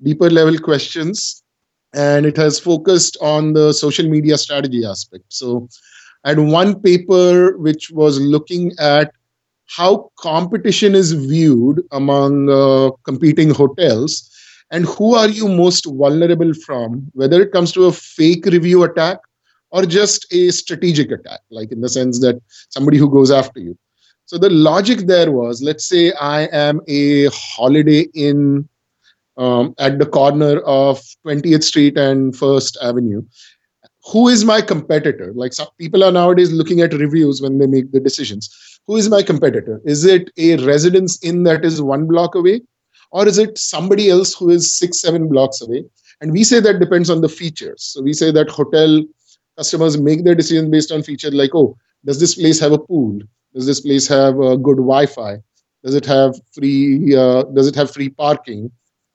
[0.03, 1.43] deeper level questions,
[1.93, 5.25] and it has focused on the social media strategy aspect.
[5.29, 5.69] So
[6.25, 9.13] I had one paper which was looking at
[9.77, 14.29] how competition is viewed among uh, competing hotels
[14.71, 19.19] and who are you most vulnerable from whether it comes to a fake review attack
[19.71, 23.77] or just a strategic attack like in the sense that somebody who goes after you.
[24.27, 28.69] So the logic there was let's say i am a holiday inn
[29.37, 33.23] um, at the corner of 20th street and first avenue.
[34.13, 35.33] Who is my competitor?
[35.35, 38.49] Like some people are nowadays looking at reviews when they make the decisions
[38.91, 39.81] who is my competitor?
[39.85, 42.63] Is it a residence inn that is one block away?
[43.13, 45.85] Or is it somebody else who is six, seven blocks away?
[46.21, 47.85] And we say that depends on the features.
[47.85, 49.05] So we say that hotel
[49.57, 53.21] customers make their decision based on features like, oh, does this place have a pool?
[53.55, 55.37] Does this place have a good Wi-Fi?
[55.85, 57.15] Does it have free?
[57.15, 58.73] Uh, does it have free parking?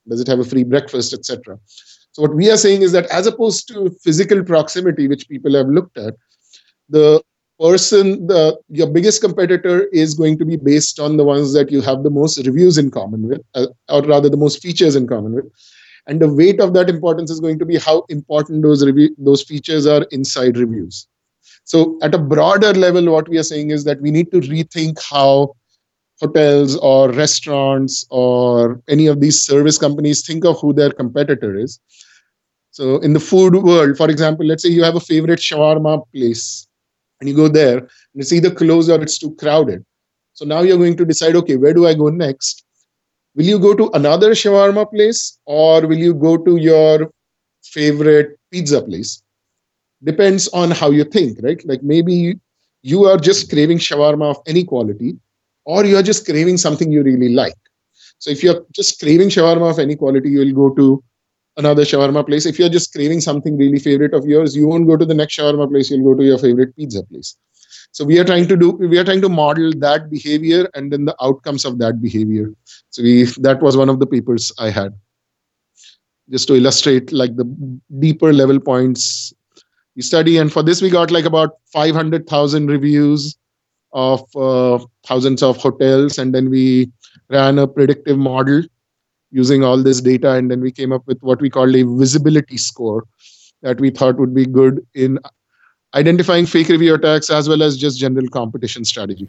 [0.08, 1.60] Does it have a free breakfast, etc.
[2.14, 5.68] So what we are saying is that as opposed to physical proximity, which people have
[5.68, 6.14] looked at,
[6.88, 7.22] the
[7.60, 11.82] person the your biggest competitor is going to be based on the ones that you
[11.82, 15.34] have the most reviews in common with uh, or rather the most features in common
[15.34, 15.46] with.
[16.08, 19.44] And the weight of that importance is going to be how important those review those
[19.44, 21.08] features are inside reviews.
[21.64, 25.02] So at a broader level what we are saying is that we need to rethink
[25.02, 25.56] how
[26.22, 31.80] hotels or restaurants or any of these service companies think of who their competitor is.
[32.72, 36.65] So in the food world for example let's say you have a favorite shawarma place
[37.26, 37.90] and you go there and
[38.22, 39.84] it's either closed or it's too crowded.
[40.34, 42.64] So now you're going to decide, okay, where do I go next?
[43.36, 47.12] Will you go to another shawarma place or will you go to your
[47.64, 49.24] favorite pizza place?
[50.04, 51.66] Depends on how you think, right?
[51.66, 52.40] Like maybe
[52.84, 55.18] you are just craving shawarma of any quality
[55.66, 57.56] or you're just craving something you really like.
[58.20, 61.04] So if you're just craving shawarma of any quality, you will go to
[61.58, 62.46] another shawarma place.
[62.46, 65.38] If you're just craving something really favorite of yours, you won't go to the next
[65.38, 65.90] shawarma place.
[65.90, 67.36] You'll go to your favorite pizza place.
[67.92, 71.06] So we are trying to do we are trying to model that behavior and then
[71.06, 72.52] the outcomes of that behavior.
[72.90, 74.94] So we that was one of the papers I had.
[76.30, 77.46] Just to illustrate like the
[78.00, 79.34] deeper level points
[79.96, 83.38] we study, and for this we got like about 500,000 reviews
[83.94, 86.92] of uh, thousands of hotels, and then we
[87.30, 88.62] ran a predictive model
[89.36, 92.58] using all this data and then we came up with what we called a visibility
[92.58, 93.04] score
[93.62, 95.20] that we thought would be good in
[95.94, 99.28] identifying fake review attacks as well as just general competition strategy.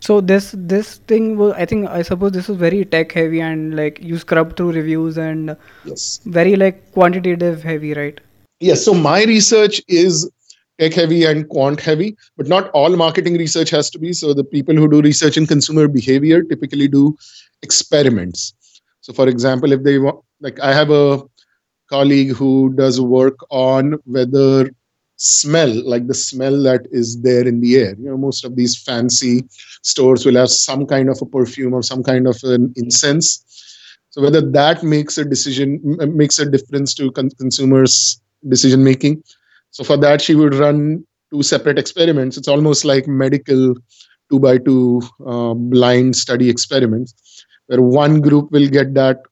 [0.00, 3.76] So this this thing was, i think i suppose this is very tech heavy and
[3.78, 6.20] like you scrub through reviews and yes.
[6.36, 8.20] very like quantitative heavy right?
[8.60, 8.84] Yes.
[8.84, 10.30] So my research is
[10.78, 14.12] tech heavy and quant heavy but not all marketing research has to be.
[14.12, 17.16] So the people who do research in consumer behavior typically do
[17.62, 18.46] experiments
[19.06, 21.22] so, for example, if they want, like, I have a
[21.88, 24.68] colleague who does work on whether
[25.14, 27.94] smell, like the smell that is there in the air.
[28.00, 29.44] You know, most of these fancy
[29.82, 33.44] stores will have some kind of a perfume or some kind of an incense.
[34.10, 35.80] So, whether that makes a decision,
[36.16, 39.22] makes a difference to con- consumers' decision making.
[39.70, 42.36] So, for that, she would run two separate experiments.
[42.36, 43.76] It's almost like medical
[44.30, 47.14] two by two uh, blind study experiments
[47.66, 49.22] where one group will get that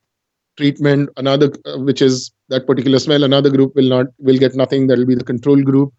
[0.56, 4.86] treatment another uh, which is that particular smell another group will not will get nothing.
[4.86, 5.92] That will be the control group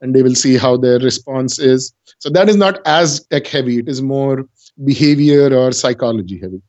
[0.00, 1.92] and they will see how their response is.
[2.18, 3.78] So that is not as tech heavy.
[3.78, 4.46] It is more
[4.84, 6.62] behavior or psychology heavy.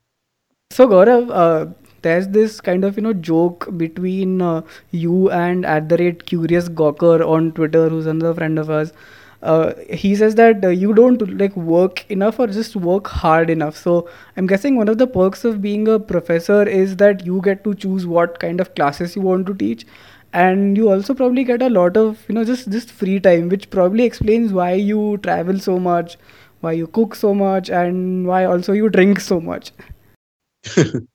[0.71, 5.89] So gaurav uh, there's this kind of you know joke between uh, you and at
[5.89, 8.93] the rate curious gawker on twitter who's another friend of ours
[9.41, 13.77] uh, he says that uh, you don't like work enough or just work hard enough.
[13.77, 17.63] So i'm guessing one of the perks of being a professor is that you get
[17.63, 19.85] to choose what kind of classes you want to teach.
[20.33, 23.69] And you also probably get a lot of you know just just free time which
[23.69, 26.17] probably explains why you travel so much
[26.61, 29.71] why you cook so much and why also you drink so much.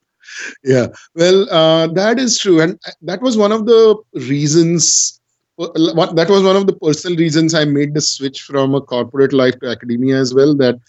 [0.65, 0.89] Yeah.
[1.15, 2.61] Well uh, that is true.
[2.61, 5.21] And uh, that was one of the reasons
[5.59, 9.59] that was one of the personal reasons I made the switch from a corporate life
[9.61, 10.55] to academia as well.
[10.55, 10.81] That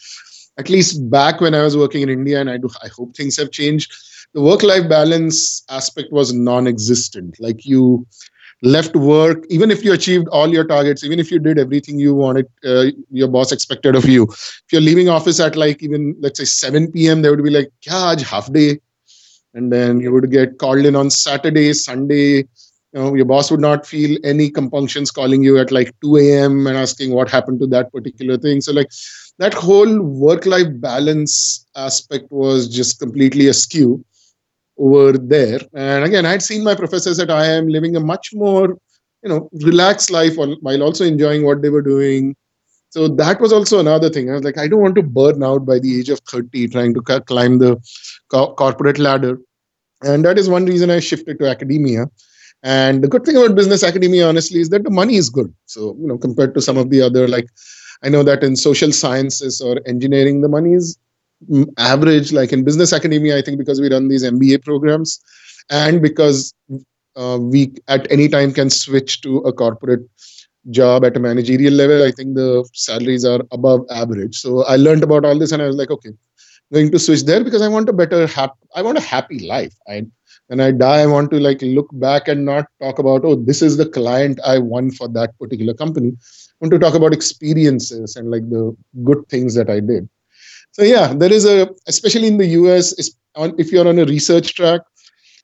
[0.58, 3.38] at least back when I was working in India, and I do, I hope things
[3.38, 3.94] have changed.
[4.34, 7.38] The work-life balance aspect was non-existent.
[7.40, 8.06] Like you
[8.62, 12.16] left work even if you achieved all your targets even if you did everything you
[12.16, 16.40] wanted uh, your boss expected of you if you're leaving office at like even let's
[16.40, 18.80] say 7 p.m they would be like yeah half day
[19.54, 22.46] and then you would get called in on saturday sunday
[22.96, 26.68] you know your boss would not feel any compunctions calling you at like 2 a.m
[26.68, 28.90] and asking what happened to that particular thing so like
[29.40, 34.04] that whole work life balance aspect was just completely askew
[34.78, 35.60] over there.
[35.74, 38.70] And again, I'd seen my professors at IIM living a much more,
[39.24, 42.36] you know, relaxed life while also enjoying what they were doing.
[42.90, 44.30] So that was also another thing.
[44.30, 46.94] I was like, I don't want to burn out by the age of 30 trying
[46.94, 47.78] to climb the
[48.32, 49.40] co- corporate ladder.
[50.04, 52.06] And that is one reason I shifted to academia.
[52.66, 55.54] And the good thing about business academia, honestly, is that the money is good.
[55.68, 57.48] So, you know, compared to some of the other, like,
[58.04, 61.00] I know that in social sciences or engineering, the money is
[61.78, 62.34] average.
[62.34, 65.20] Like in business academia i think because we run these mba programs
[65.70, 66.54] and because
[67.18, 70.02] uh, we at any time can switch to a corporate
[70.72, 74.36] job at a managerial level i think the salaries are above average.
[74.38, 76.12] So i learned about all this and i was like okay
[76.74, 79.74] going to switch there because i want a better hap- i want a happy life.
[79.90, 80.04] I
[80.48, 83.62] when i die i want to like look back and not talk about oh this
[83.62, 88.16] is the client i won for that particular company i want to talk about experiences
[88.16, 90.08] and like the good things that i did
[90.76, 92.94] so yeah, there is a especially in the US,
[93.38, 94.82] if you're on a research track,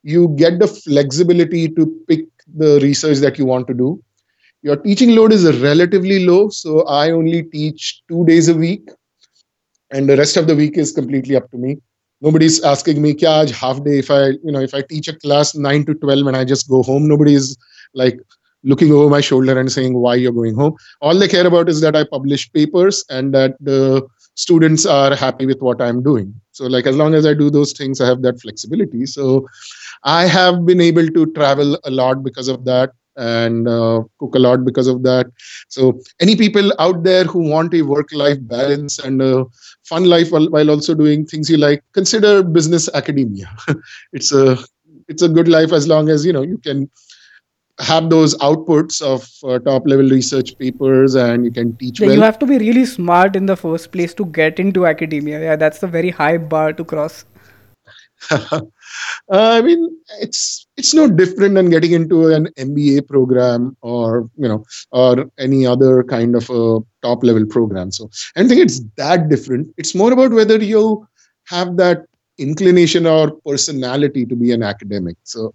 [0.03, 4.03] you get the flexibility to pick the research that you want to do.
[4.61, 8.89] Your teaching load is relatively low, so I only teach two days a week,
[9.91, 11.77] and the rest of the week is completely up to me.
[12.21, 15.55] Nobody's asking me, "Kya half day?" If I, you know, if I teach a class
[15.55, 17.57] nine to twelve and I just go home, nobody's
[17.93, 18.19] like
[18.63, 20.75] looking over my shoulder and saying why you're going home.
[21.01, 25.45] All they care about is that I publish papers and that the students are happy
[25.45, 28.21] with what i'm doing so like as long as i do those things i have
[28.21, 29.45] that flexibility so
[30.03, 34.39] i have been able to travel a lot because of that and uh, cook a
[34.39, 35.27] lot because of that.
[35.69, 39.45] So any people out there who want a work life balance and a
[39.83, 43.49] fun life while, while also doing things you like consider business academia.
[44.13, 44.57] It's a
[45.07, 46.89] it's a good life as long as you know you can
[47.79, 52.15] have those outputs of uh, top level research papers and you can teach yeah, well.
[52.15, 55.41] you have to be really smart in the first place to get into academia.
[55.41, 57.25] Yeah that's the very high bar to cross
[59.31, 59.81] uh, i mean
[60.19, 65.65] it's it's no different than getting into an mba program or you know or any
[65.65, 69.95] other kind of a top level program so i don't think it's that different it's
[69.95, 71.07] more about whether you
[71.45, 72.05] have that
[72.37, 75.53] inclination or personality to be an academic so.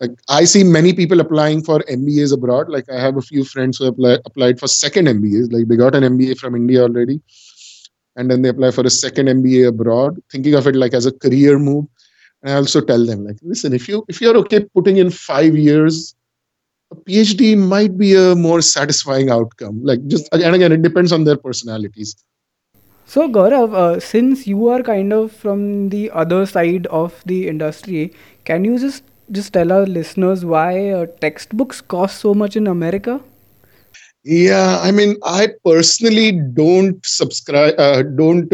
[0.00, 2.68] Like I see many people applying for MBAs abroad.
[2.68, 5.52] Like I have a few friends who apply, applied for second MBAs.
[5.52, 7.20] Like they got an MBA from India already,
[8.16, 11.12] and then they apply for a second MBA abroad, thinking of it like as a
[11.12, 11.86] career move.
[12.42, 15.56] And I also tell them like, listen, if you if you're okay putting in five
[15.56, 16.14] years,
[16.92, 19.80] a PhD might be a more satisfying outcome.
[19.82, 22.16] Like just and again, it depends on their personalities.
[23.04, 28.12] So Gaurav, uh, since you are kind of from the other side of the industry,
[28.44, 33.20] can you just just tell our listeners why uh, textbooks cost so much in America?
[34.24, 38.52] Yeah, I mean, I personally don't subscribe, uh, don't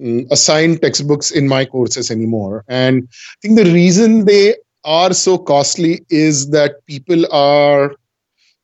[0.00, 2.64] mm, assign textbooks in my courses anymore.
[2.68, 7.94] And I think the reason they are so costly is that people are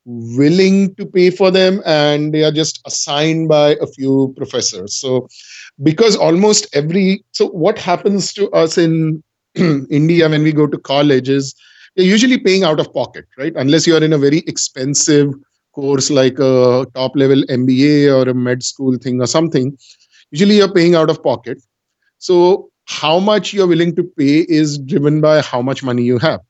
[0.06, 4.94] willing to pay for them and they are just assigned by a few professors.
[4.94, 5.28] So,
[5.82, 9.22] because almost every, so what happens to us in
[9.54, 11.54] India when we go to colleges,
[11.94, 13.52] you're usually paying out of pocket, right?
[13.56, 15.32] Unless you're in a very expensive
[15.74, 19.76] course like a top level MBA or a med school thing or something.
[20.34, 21.62] Usually you're paying out of pocket.
[22.18, 26.40] So how much you're willing to pay is driven by how much money you have.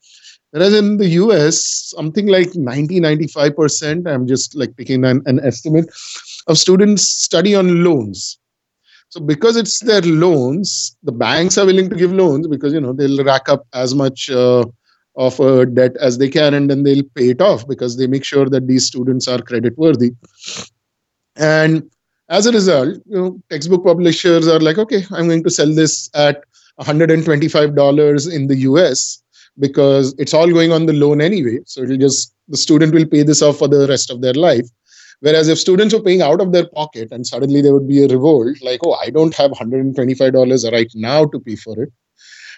[0.52, 5.92] Whereas in the US, something like 90, 95%, I'm just like picking an, an estimate,
[6.46, 8.38] of students study on loans.
[9.10, 12.94] So because it's their loans, the banks are willing to give loans because you know
[12.94, 14.64] they'll rack up as much uh,
[15.16, 18.24] of a debt as they can, and then they'll pay it off because they make
[18.24, 20.12] sure that these students are credit worthy.
[21.36, 21.90] And
[22.28, 26.08] as a result, you know, textbook publishers are like, okay, I'm going to sell this
[26.14, 26.44] at
[26.80, 29.22] $125 in the US
[29.58, 31.58] because it's all going on the loan anyway.
[31.66, 34.66] So it'll just the student will pay this off for the rest of their life.
[35.20, 38.08] Whereas if students were paying out of their pocket and suddenly there would be a
[38.08, 41.90] revolt, like, oh, I don't have $125 right now to pay for it.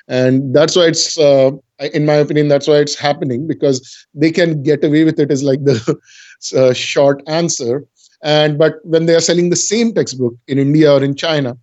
[0.08, 1.50] And that's why it's, uh,
[1.92, 5.42] in my opinion, that's why it's happening because they can get away with it, is
[5.42, 5.96] like the
[6.56, 7.84] uh, short answer.
[8.26, 11.56] And but when they are selling the same textbook in India or in China,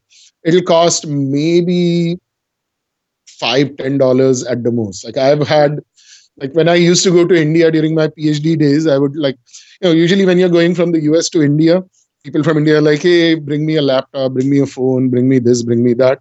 [0.45, 2.17] it'll cost maybe
[3.27, 5.03] five, ten dollars at the most.
[5.03, 5.79] Like I've had
[6.37, 9.37] like when I used to go to India during my PhD days, I would like,
[9.81, 11.83] you know, usually when you're going from the US to India,
[12.23, 15.27] people from India are like, hey, bring me a laptop, bring me a phone, bring
[15.27, 16.19] me this, bring me that.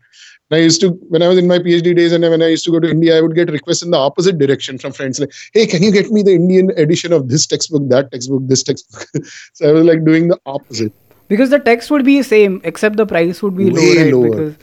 [0.55, 2.71] I used to, when I was in my PhD days and when I used to
[2.71, 5.67] go to India, I would get requests in the opposite direction from friends like, hey,
[5.67, 9.07] can you get me the Indian edition of this textbook, that textbook, this textbook?
[9.55, 10.93] so I was like doing the opposite.
[11.29, 14.13] Because the text would be the same, except the price would be Way low, right?
[14.13, 14.31] lower.
[14.31, 14.57] Because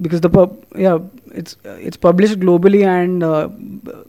[0.00, 0.98] because the pub, yeah,
[1.34, 3.48] it's it's published globally and uh,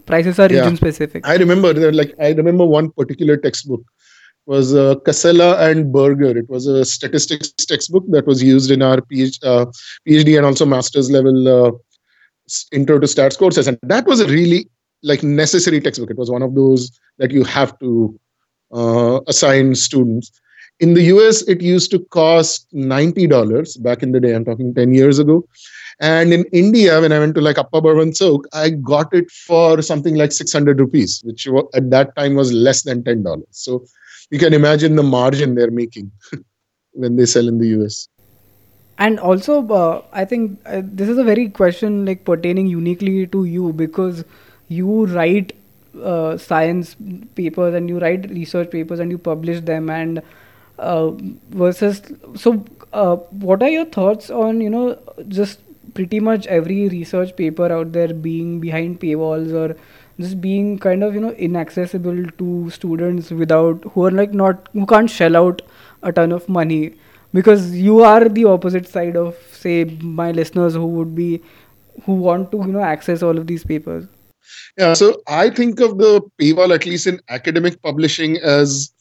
[0.06, 0.62] prices are Yeah.
[0.62, 1.28] region specific.
[1.28, 3.84] I remember like I remember one particular textbook
[4.46, 6.38] was uh, Casella and Berger.
[6.38, 9.66] It was a statistics textbook that was used in our PhD, uh,
[10.08, 11.72] PhD and also master's level uh,
[12.72, 14.70] intro to stats courses, and that was a really
[15.02, 16.12] like necessary textbook.
[16.12, 18.20] It was one of those that you have to
[18.74, 20.32] uh, assign students.
[20.80, 24.34] In the US, it used to cost ninety dollars back in the day.
[24.34, 25.48] I'm talking ten years ago.
[26.00, 29.82] And in India, when I went to like Appa Balwant Chowk, I got it for
[29.82, 33.44] something like 600 rupees, which at that time was less than $10.
[33.52, 33.86] So
[34.30, 36.12] you can imagine the margin they're making
[36.94, 38.08] when they sell in the US.
[38.98, 43.46] And also, uh, I think uh, this is a very question like pertaining uniquely to
[43.46, 44.24] you because
[44.68, 45.54] you write
[46.02, 46.96] uh, science
[47.36, 50.22] papers and you write research papers and you publish them and
[50.80, 51.12] uh,
[51.50, 52.02] versus
[52.36, 53.16] so uh,
[53.48, 54.98] what are your thoughts on you know
[55.28, 55.60] just
[55.94, 59.76] pretty much every research paper out there being behind paywalls or
[60.20, 64.86] just being kind of you know inaccessible to students without who are like not who
[64.86, 65.62] can't shell out
[66.04, 66.94] a ton of money
[67.34, 71.42] because you are the opposite side of say my listeners who would be
[72.06, 74.06] who want to you know access all of these papers
[74.78, 78.92] Yeah, so I think of the paywall, at least in academic publishing, as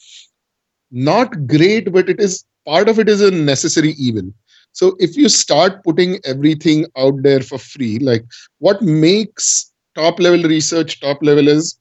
[0.90, 4.32] not great, but it is part of it is a necessary evil.
[4.72, 8.24] So if you start putting everything out there for free, like
[8.58, 11.78] what makes top level research top level is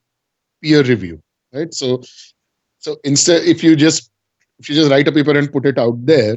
[0.61, 1.21] peer review,
[1.53, 1.73] right?
[1.73, 2.01] So
[2.79, 4.11] so instead, if you just
[4.59, 6.35] if you just write a paper and put it out there,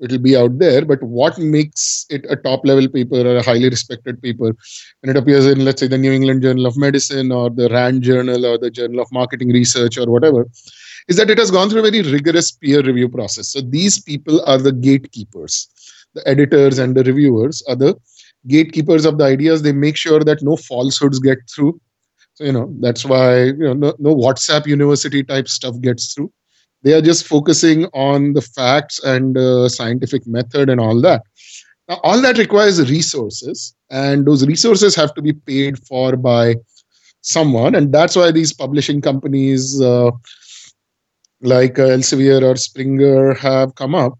[0.00, 0.84] it'll be out there.
[0.84, 4.54] But what makes it a top level paper or a highly respected paper
[5.00, 8.02] when it appears in, let's say, the New England Journal of Medicine or the RAND
[8.02, 10.46] Journal or the Journal of Marketing Research or whatever,
[11.08, 13.48] is that it has gone through a very rigorous peer review process.
[13.48, 15.68] So these people are the gatekeepers.
[16.14, 17.94] The editors and the reviewers are the
[18.48, 19.62] gatekeepers of the ideas.
[19.62, 21.80] They make sure that no falsehoods get through.
[22.34, 26.32] So, you know, that's why you know, no, no WhatsApp university type stuff gets through.
[26.82, 31.22] They are just focusing on the facts and uh, scientific method and all that.
[31.88, 36.56] Now, all that requires resources, and those resources have to be paid for by
[37.22, 40.10] someone, and that's why these publishing companies uh,
[41.40, 44.18] like uh, Elsevier or Springer have come up,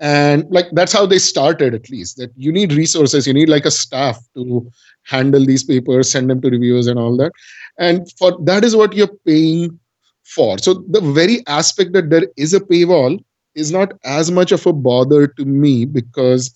[0.00, 1.74] and like that's how they started.
[1.74, 4.70] At least that you need resources, you need like a staff to
[5.04, 7.32] handle these papers, send them to reviewers, and all that,
[7.78, 9.78] and for that is what you're paying
[10.24, 10.58] for.
[10.58, 13.22] So the very aspect that there is a paywall
[13.54, 16.54] is not as much of a bother to me because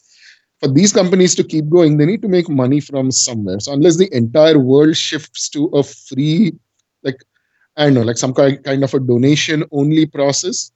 [0.60, 3.60] for these companies to keep going, they need to make money from somewhere.
[3.60, 6.52] So unless the entire world shifts to a free,
[7.02, 7.20] like
[7.76, 10.70] I don't know, like some kind of a donation only process,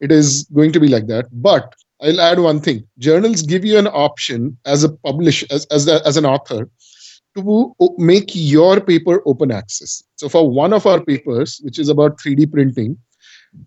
[0.00, 1.26] it is going to be like that.
[1.30, 5.88] But I'll add one thing: journals give you an option as a publish as as,
[5.88, 6.68] as an author
[7.36, 10.02] to make your paper open access.
[10.16, 12.98] So for one of our papers, which is about 3D printing,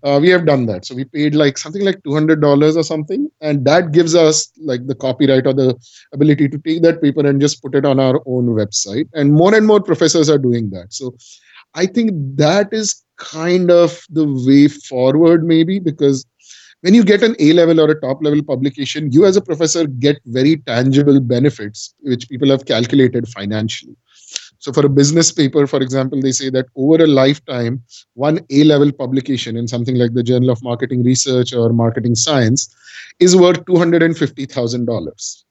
[0.03, 0.85] uh, we have done that.
[0.85, 4.51] So we paid like something like two hundred dollars or something, and that gives us
[4.57, 5.75] like the copyright or the
[6.13, 9.09] ability to take that paper and just put it on our own website.
[9.13, 10.93] And more and more professors are doing that.
[10.93, 11.15] So
[11.75, 16.25] I think that is kind of the way forward, maybe because
[16.83, 19.87] when you get an A level or a top level publication, you as a professor
[19.87, 23.95] get very tangible benefits, which people have calculated financially.
[24.59, 27.81] So, for a business paper, for example, they say that over a lifetime,
[28.15, 32.75] one A level publication in something like the Journal of Marketing Research or Marketing Science
[33.19, 35.43] is worth $250,000.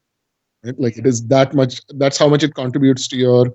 [0.63, 0.79] Right?
[0.79, 3.51] Like it is that much, that's how much it contributes to your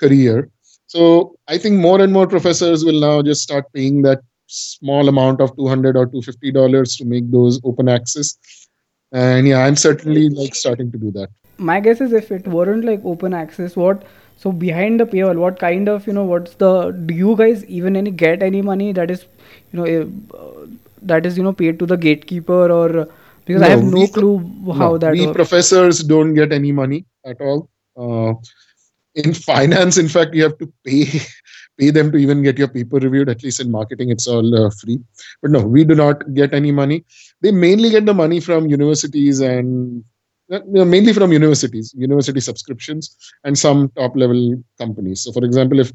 [0.00, 0.50] career.
[0.86, 4.20] So, I think more and more professors will now just start paying that
[4.54, 8.36] small amount of 200 or 250 dollars to make those open access.
[9.12, 11.28] And yeah i'm certainly like starting to do that.
[11.70, 14.04] My guess is if it weren't like open access what
[14.44, 16.70] so behind the paywall what kind of you know what's the
[17.10, 19.24] do you guys even any get any money that is
[19.72, 20.66] you know uh,
[21.12, 22.88] that is you know paid to the gatekeeper or
[23.44, 24.34] because i have no we- clue
[24.80, 25.36] how No, that we works.
[25.36, 27.68] professors don't get any money at all.
[27.96, 28.34] Uh,
[29.14, 31.04] in finance in fact you have to pay
[31.78, 34.70] pay them to even get your paper reviewed at least in marketing it's all uh,
[34.70, 35.00] free.
[35.42, 37.04] But no we do not get any money.
[37.40, 40.04] They mainly get the money from universities and
[40.50, 45.22] uh, mainly from universities university subscriptions and some top level companies.
[45.22, 45.92] So for example if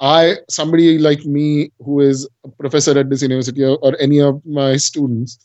[0.00, 4.44] I somebody like me who is a professor at this university or, or any of
[4.46, 5.38] my students,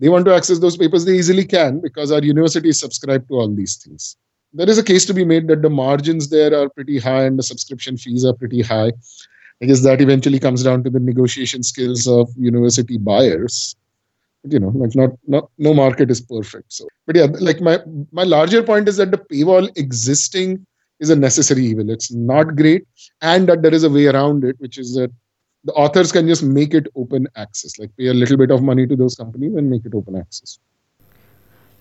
[0.00, 3.34] they want to access those papers, they easily can because our university is subscribed to
[3.34, 4.16] all these things.
[4.52, 7.38] There is a case to be made that the margins there are pretty high and
[7.38, 8.92] the subscription fees are pretty high.
[9.62, 13.76] I guess that eventually comes down to the negotiation skills of university buyers.
[14.42, 16.72] But, you know, like not not no market is perfect.
[16.72, 17.78] So, but yeah, like my
[18.10, 20.66] my larger point is that the paywall existing
[20.98, 21.90] is a necessary evil.
[21.90, 22.86] It's not great,
[23.20, 25.12] and that there is a way around it, which is that
[25.64, 28.86] the authors can just make it open access, like pay a little bit of money
[28.86, 30.58] to those companies and make it open access.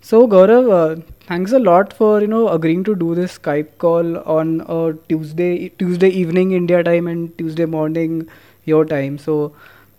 [0.01, 4.17] So Gaurav, uh, thanks a lot for you know agreeing to do this Skype call
[4.37, 8.27] on a Tuesday Tuesday evening India time and Tuesday morning
[8.65, 9.17] your time.
[9.17, 9.53] So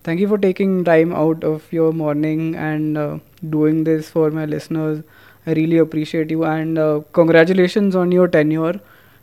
[0.04, 3.18] thank you for taking time out of your morning and uh,
[3.50, 5.02] doing this for my listeners.
[5.46, 8.80] I really appreciate you and uh, congratulations on your tenure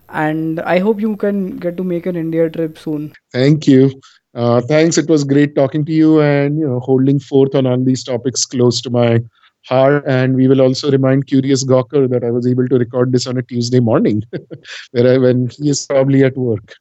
[0.09, 3.13] and I hope you can get to make an India trip soon.
[3.33, 3.99] Thank you.
[4.33, 4.97] Uh, thanks.
[4.97, 8.45] It was great talking to you and you know holding forth on all these topics
[8.45, 9.19] close to my
[9.67, 10.03] heart.
[10.07, 13.37] And we will also remind Curious Gawker that I was able to record this on
[13.37, 14.23] a Tuesday morning,
[14.91, 16.75] where I, when he is probably at work.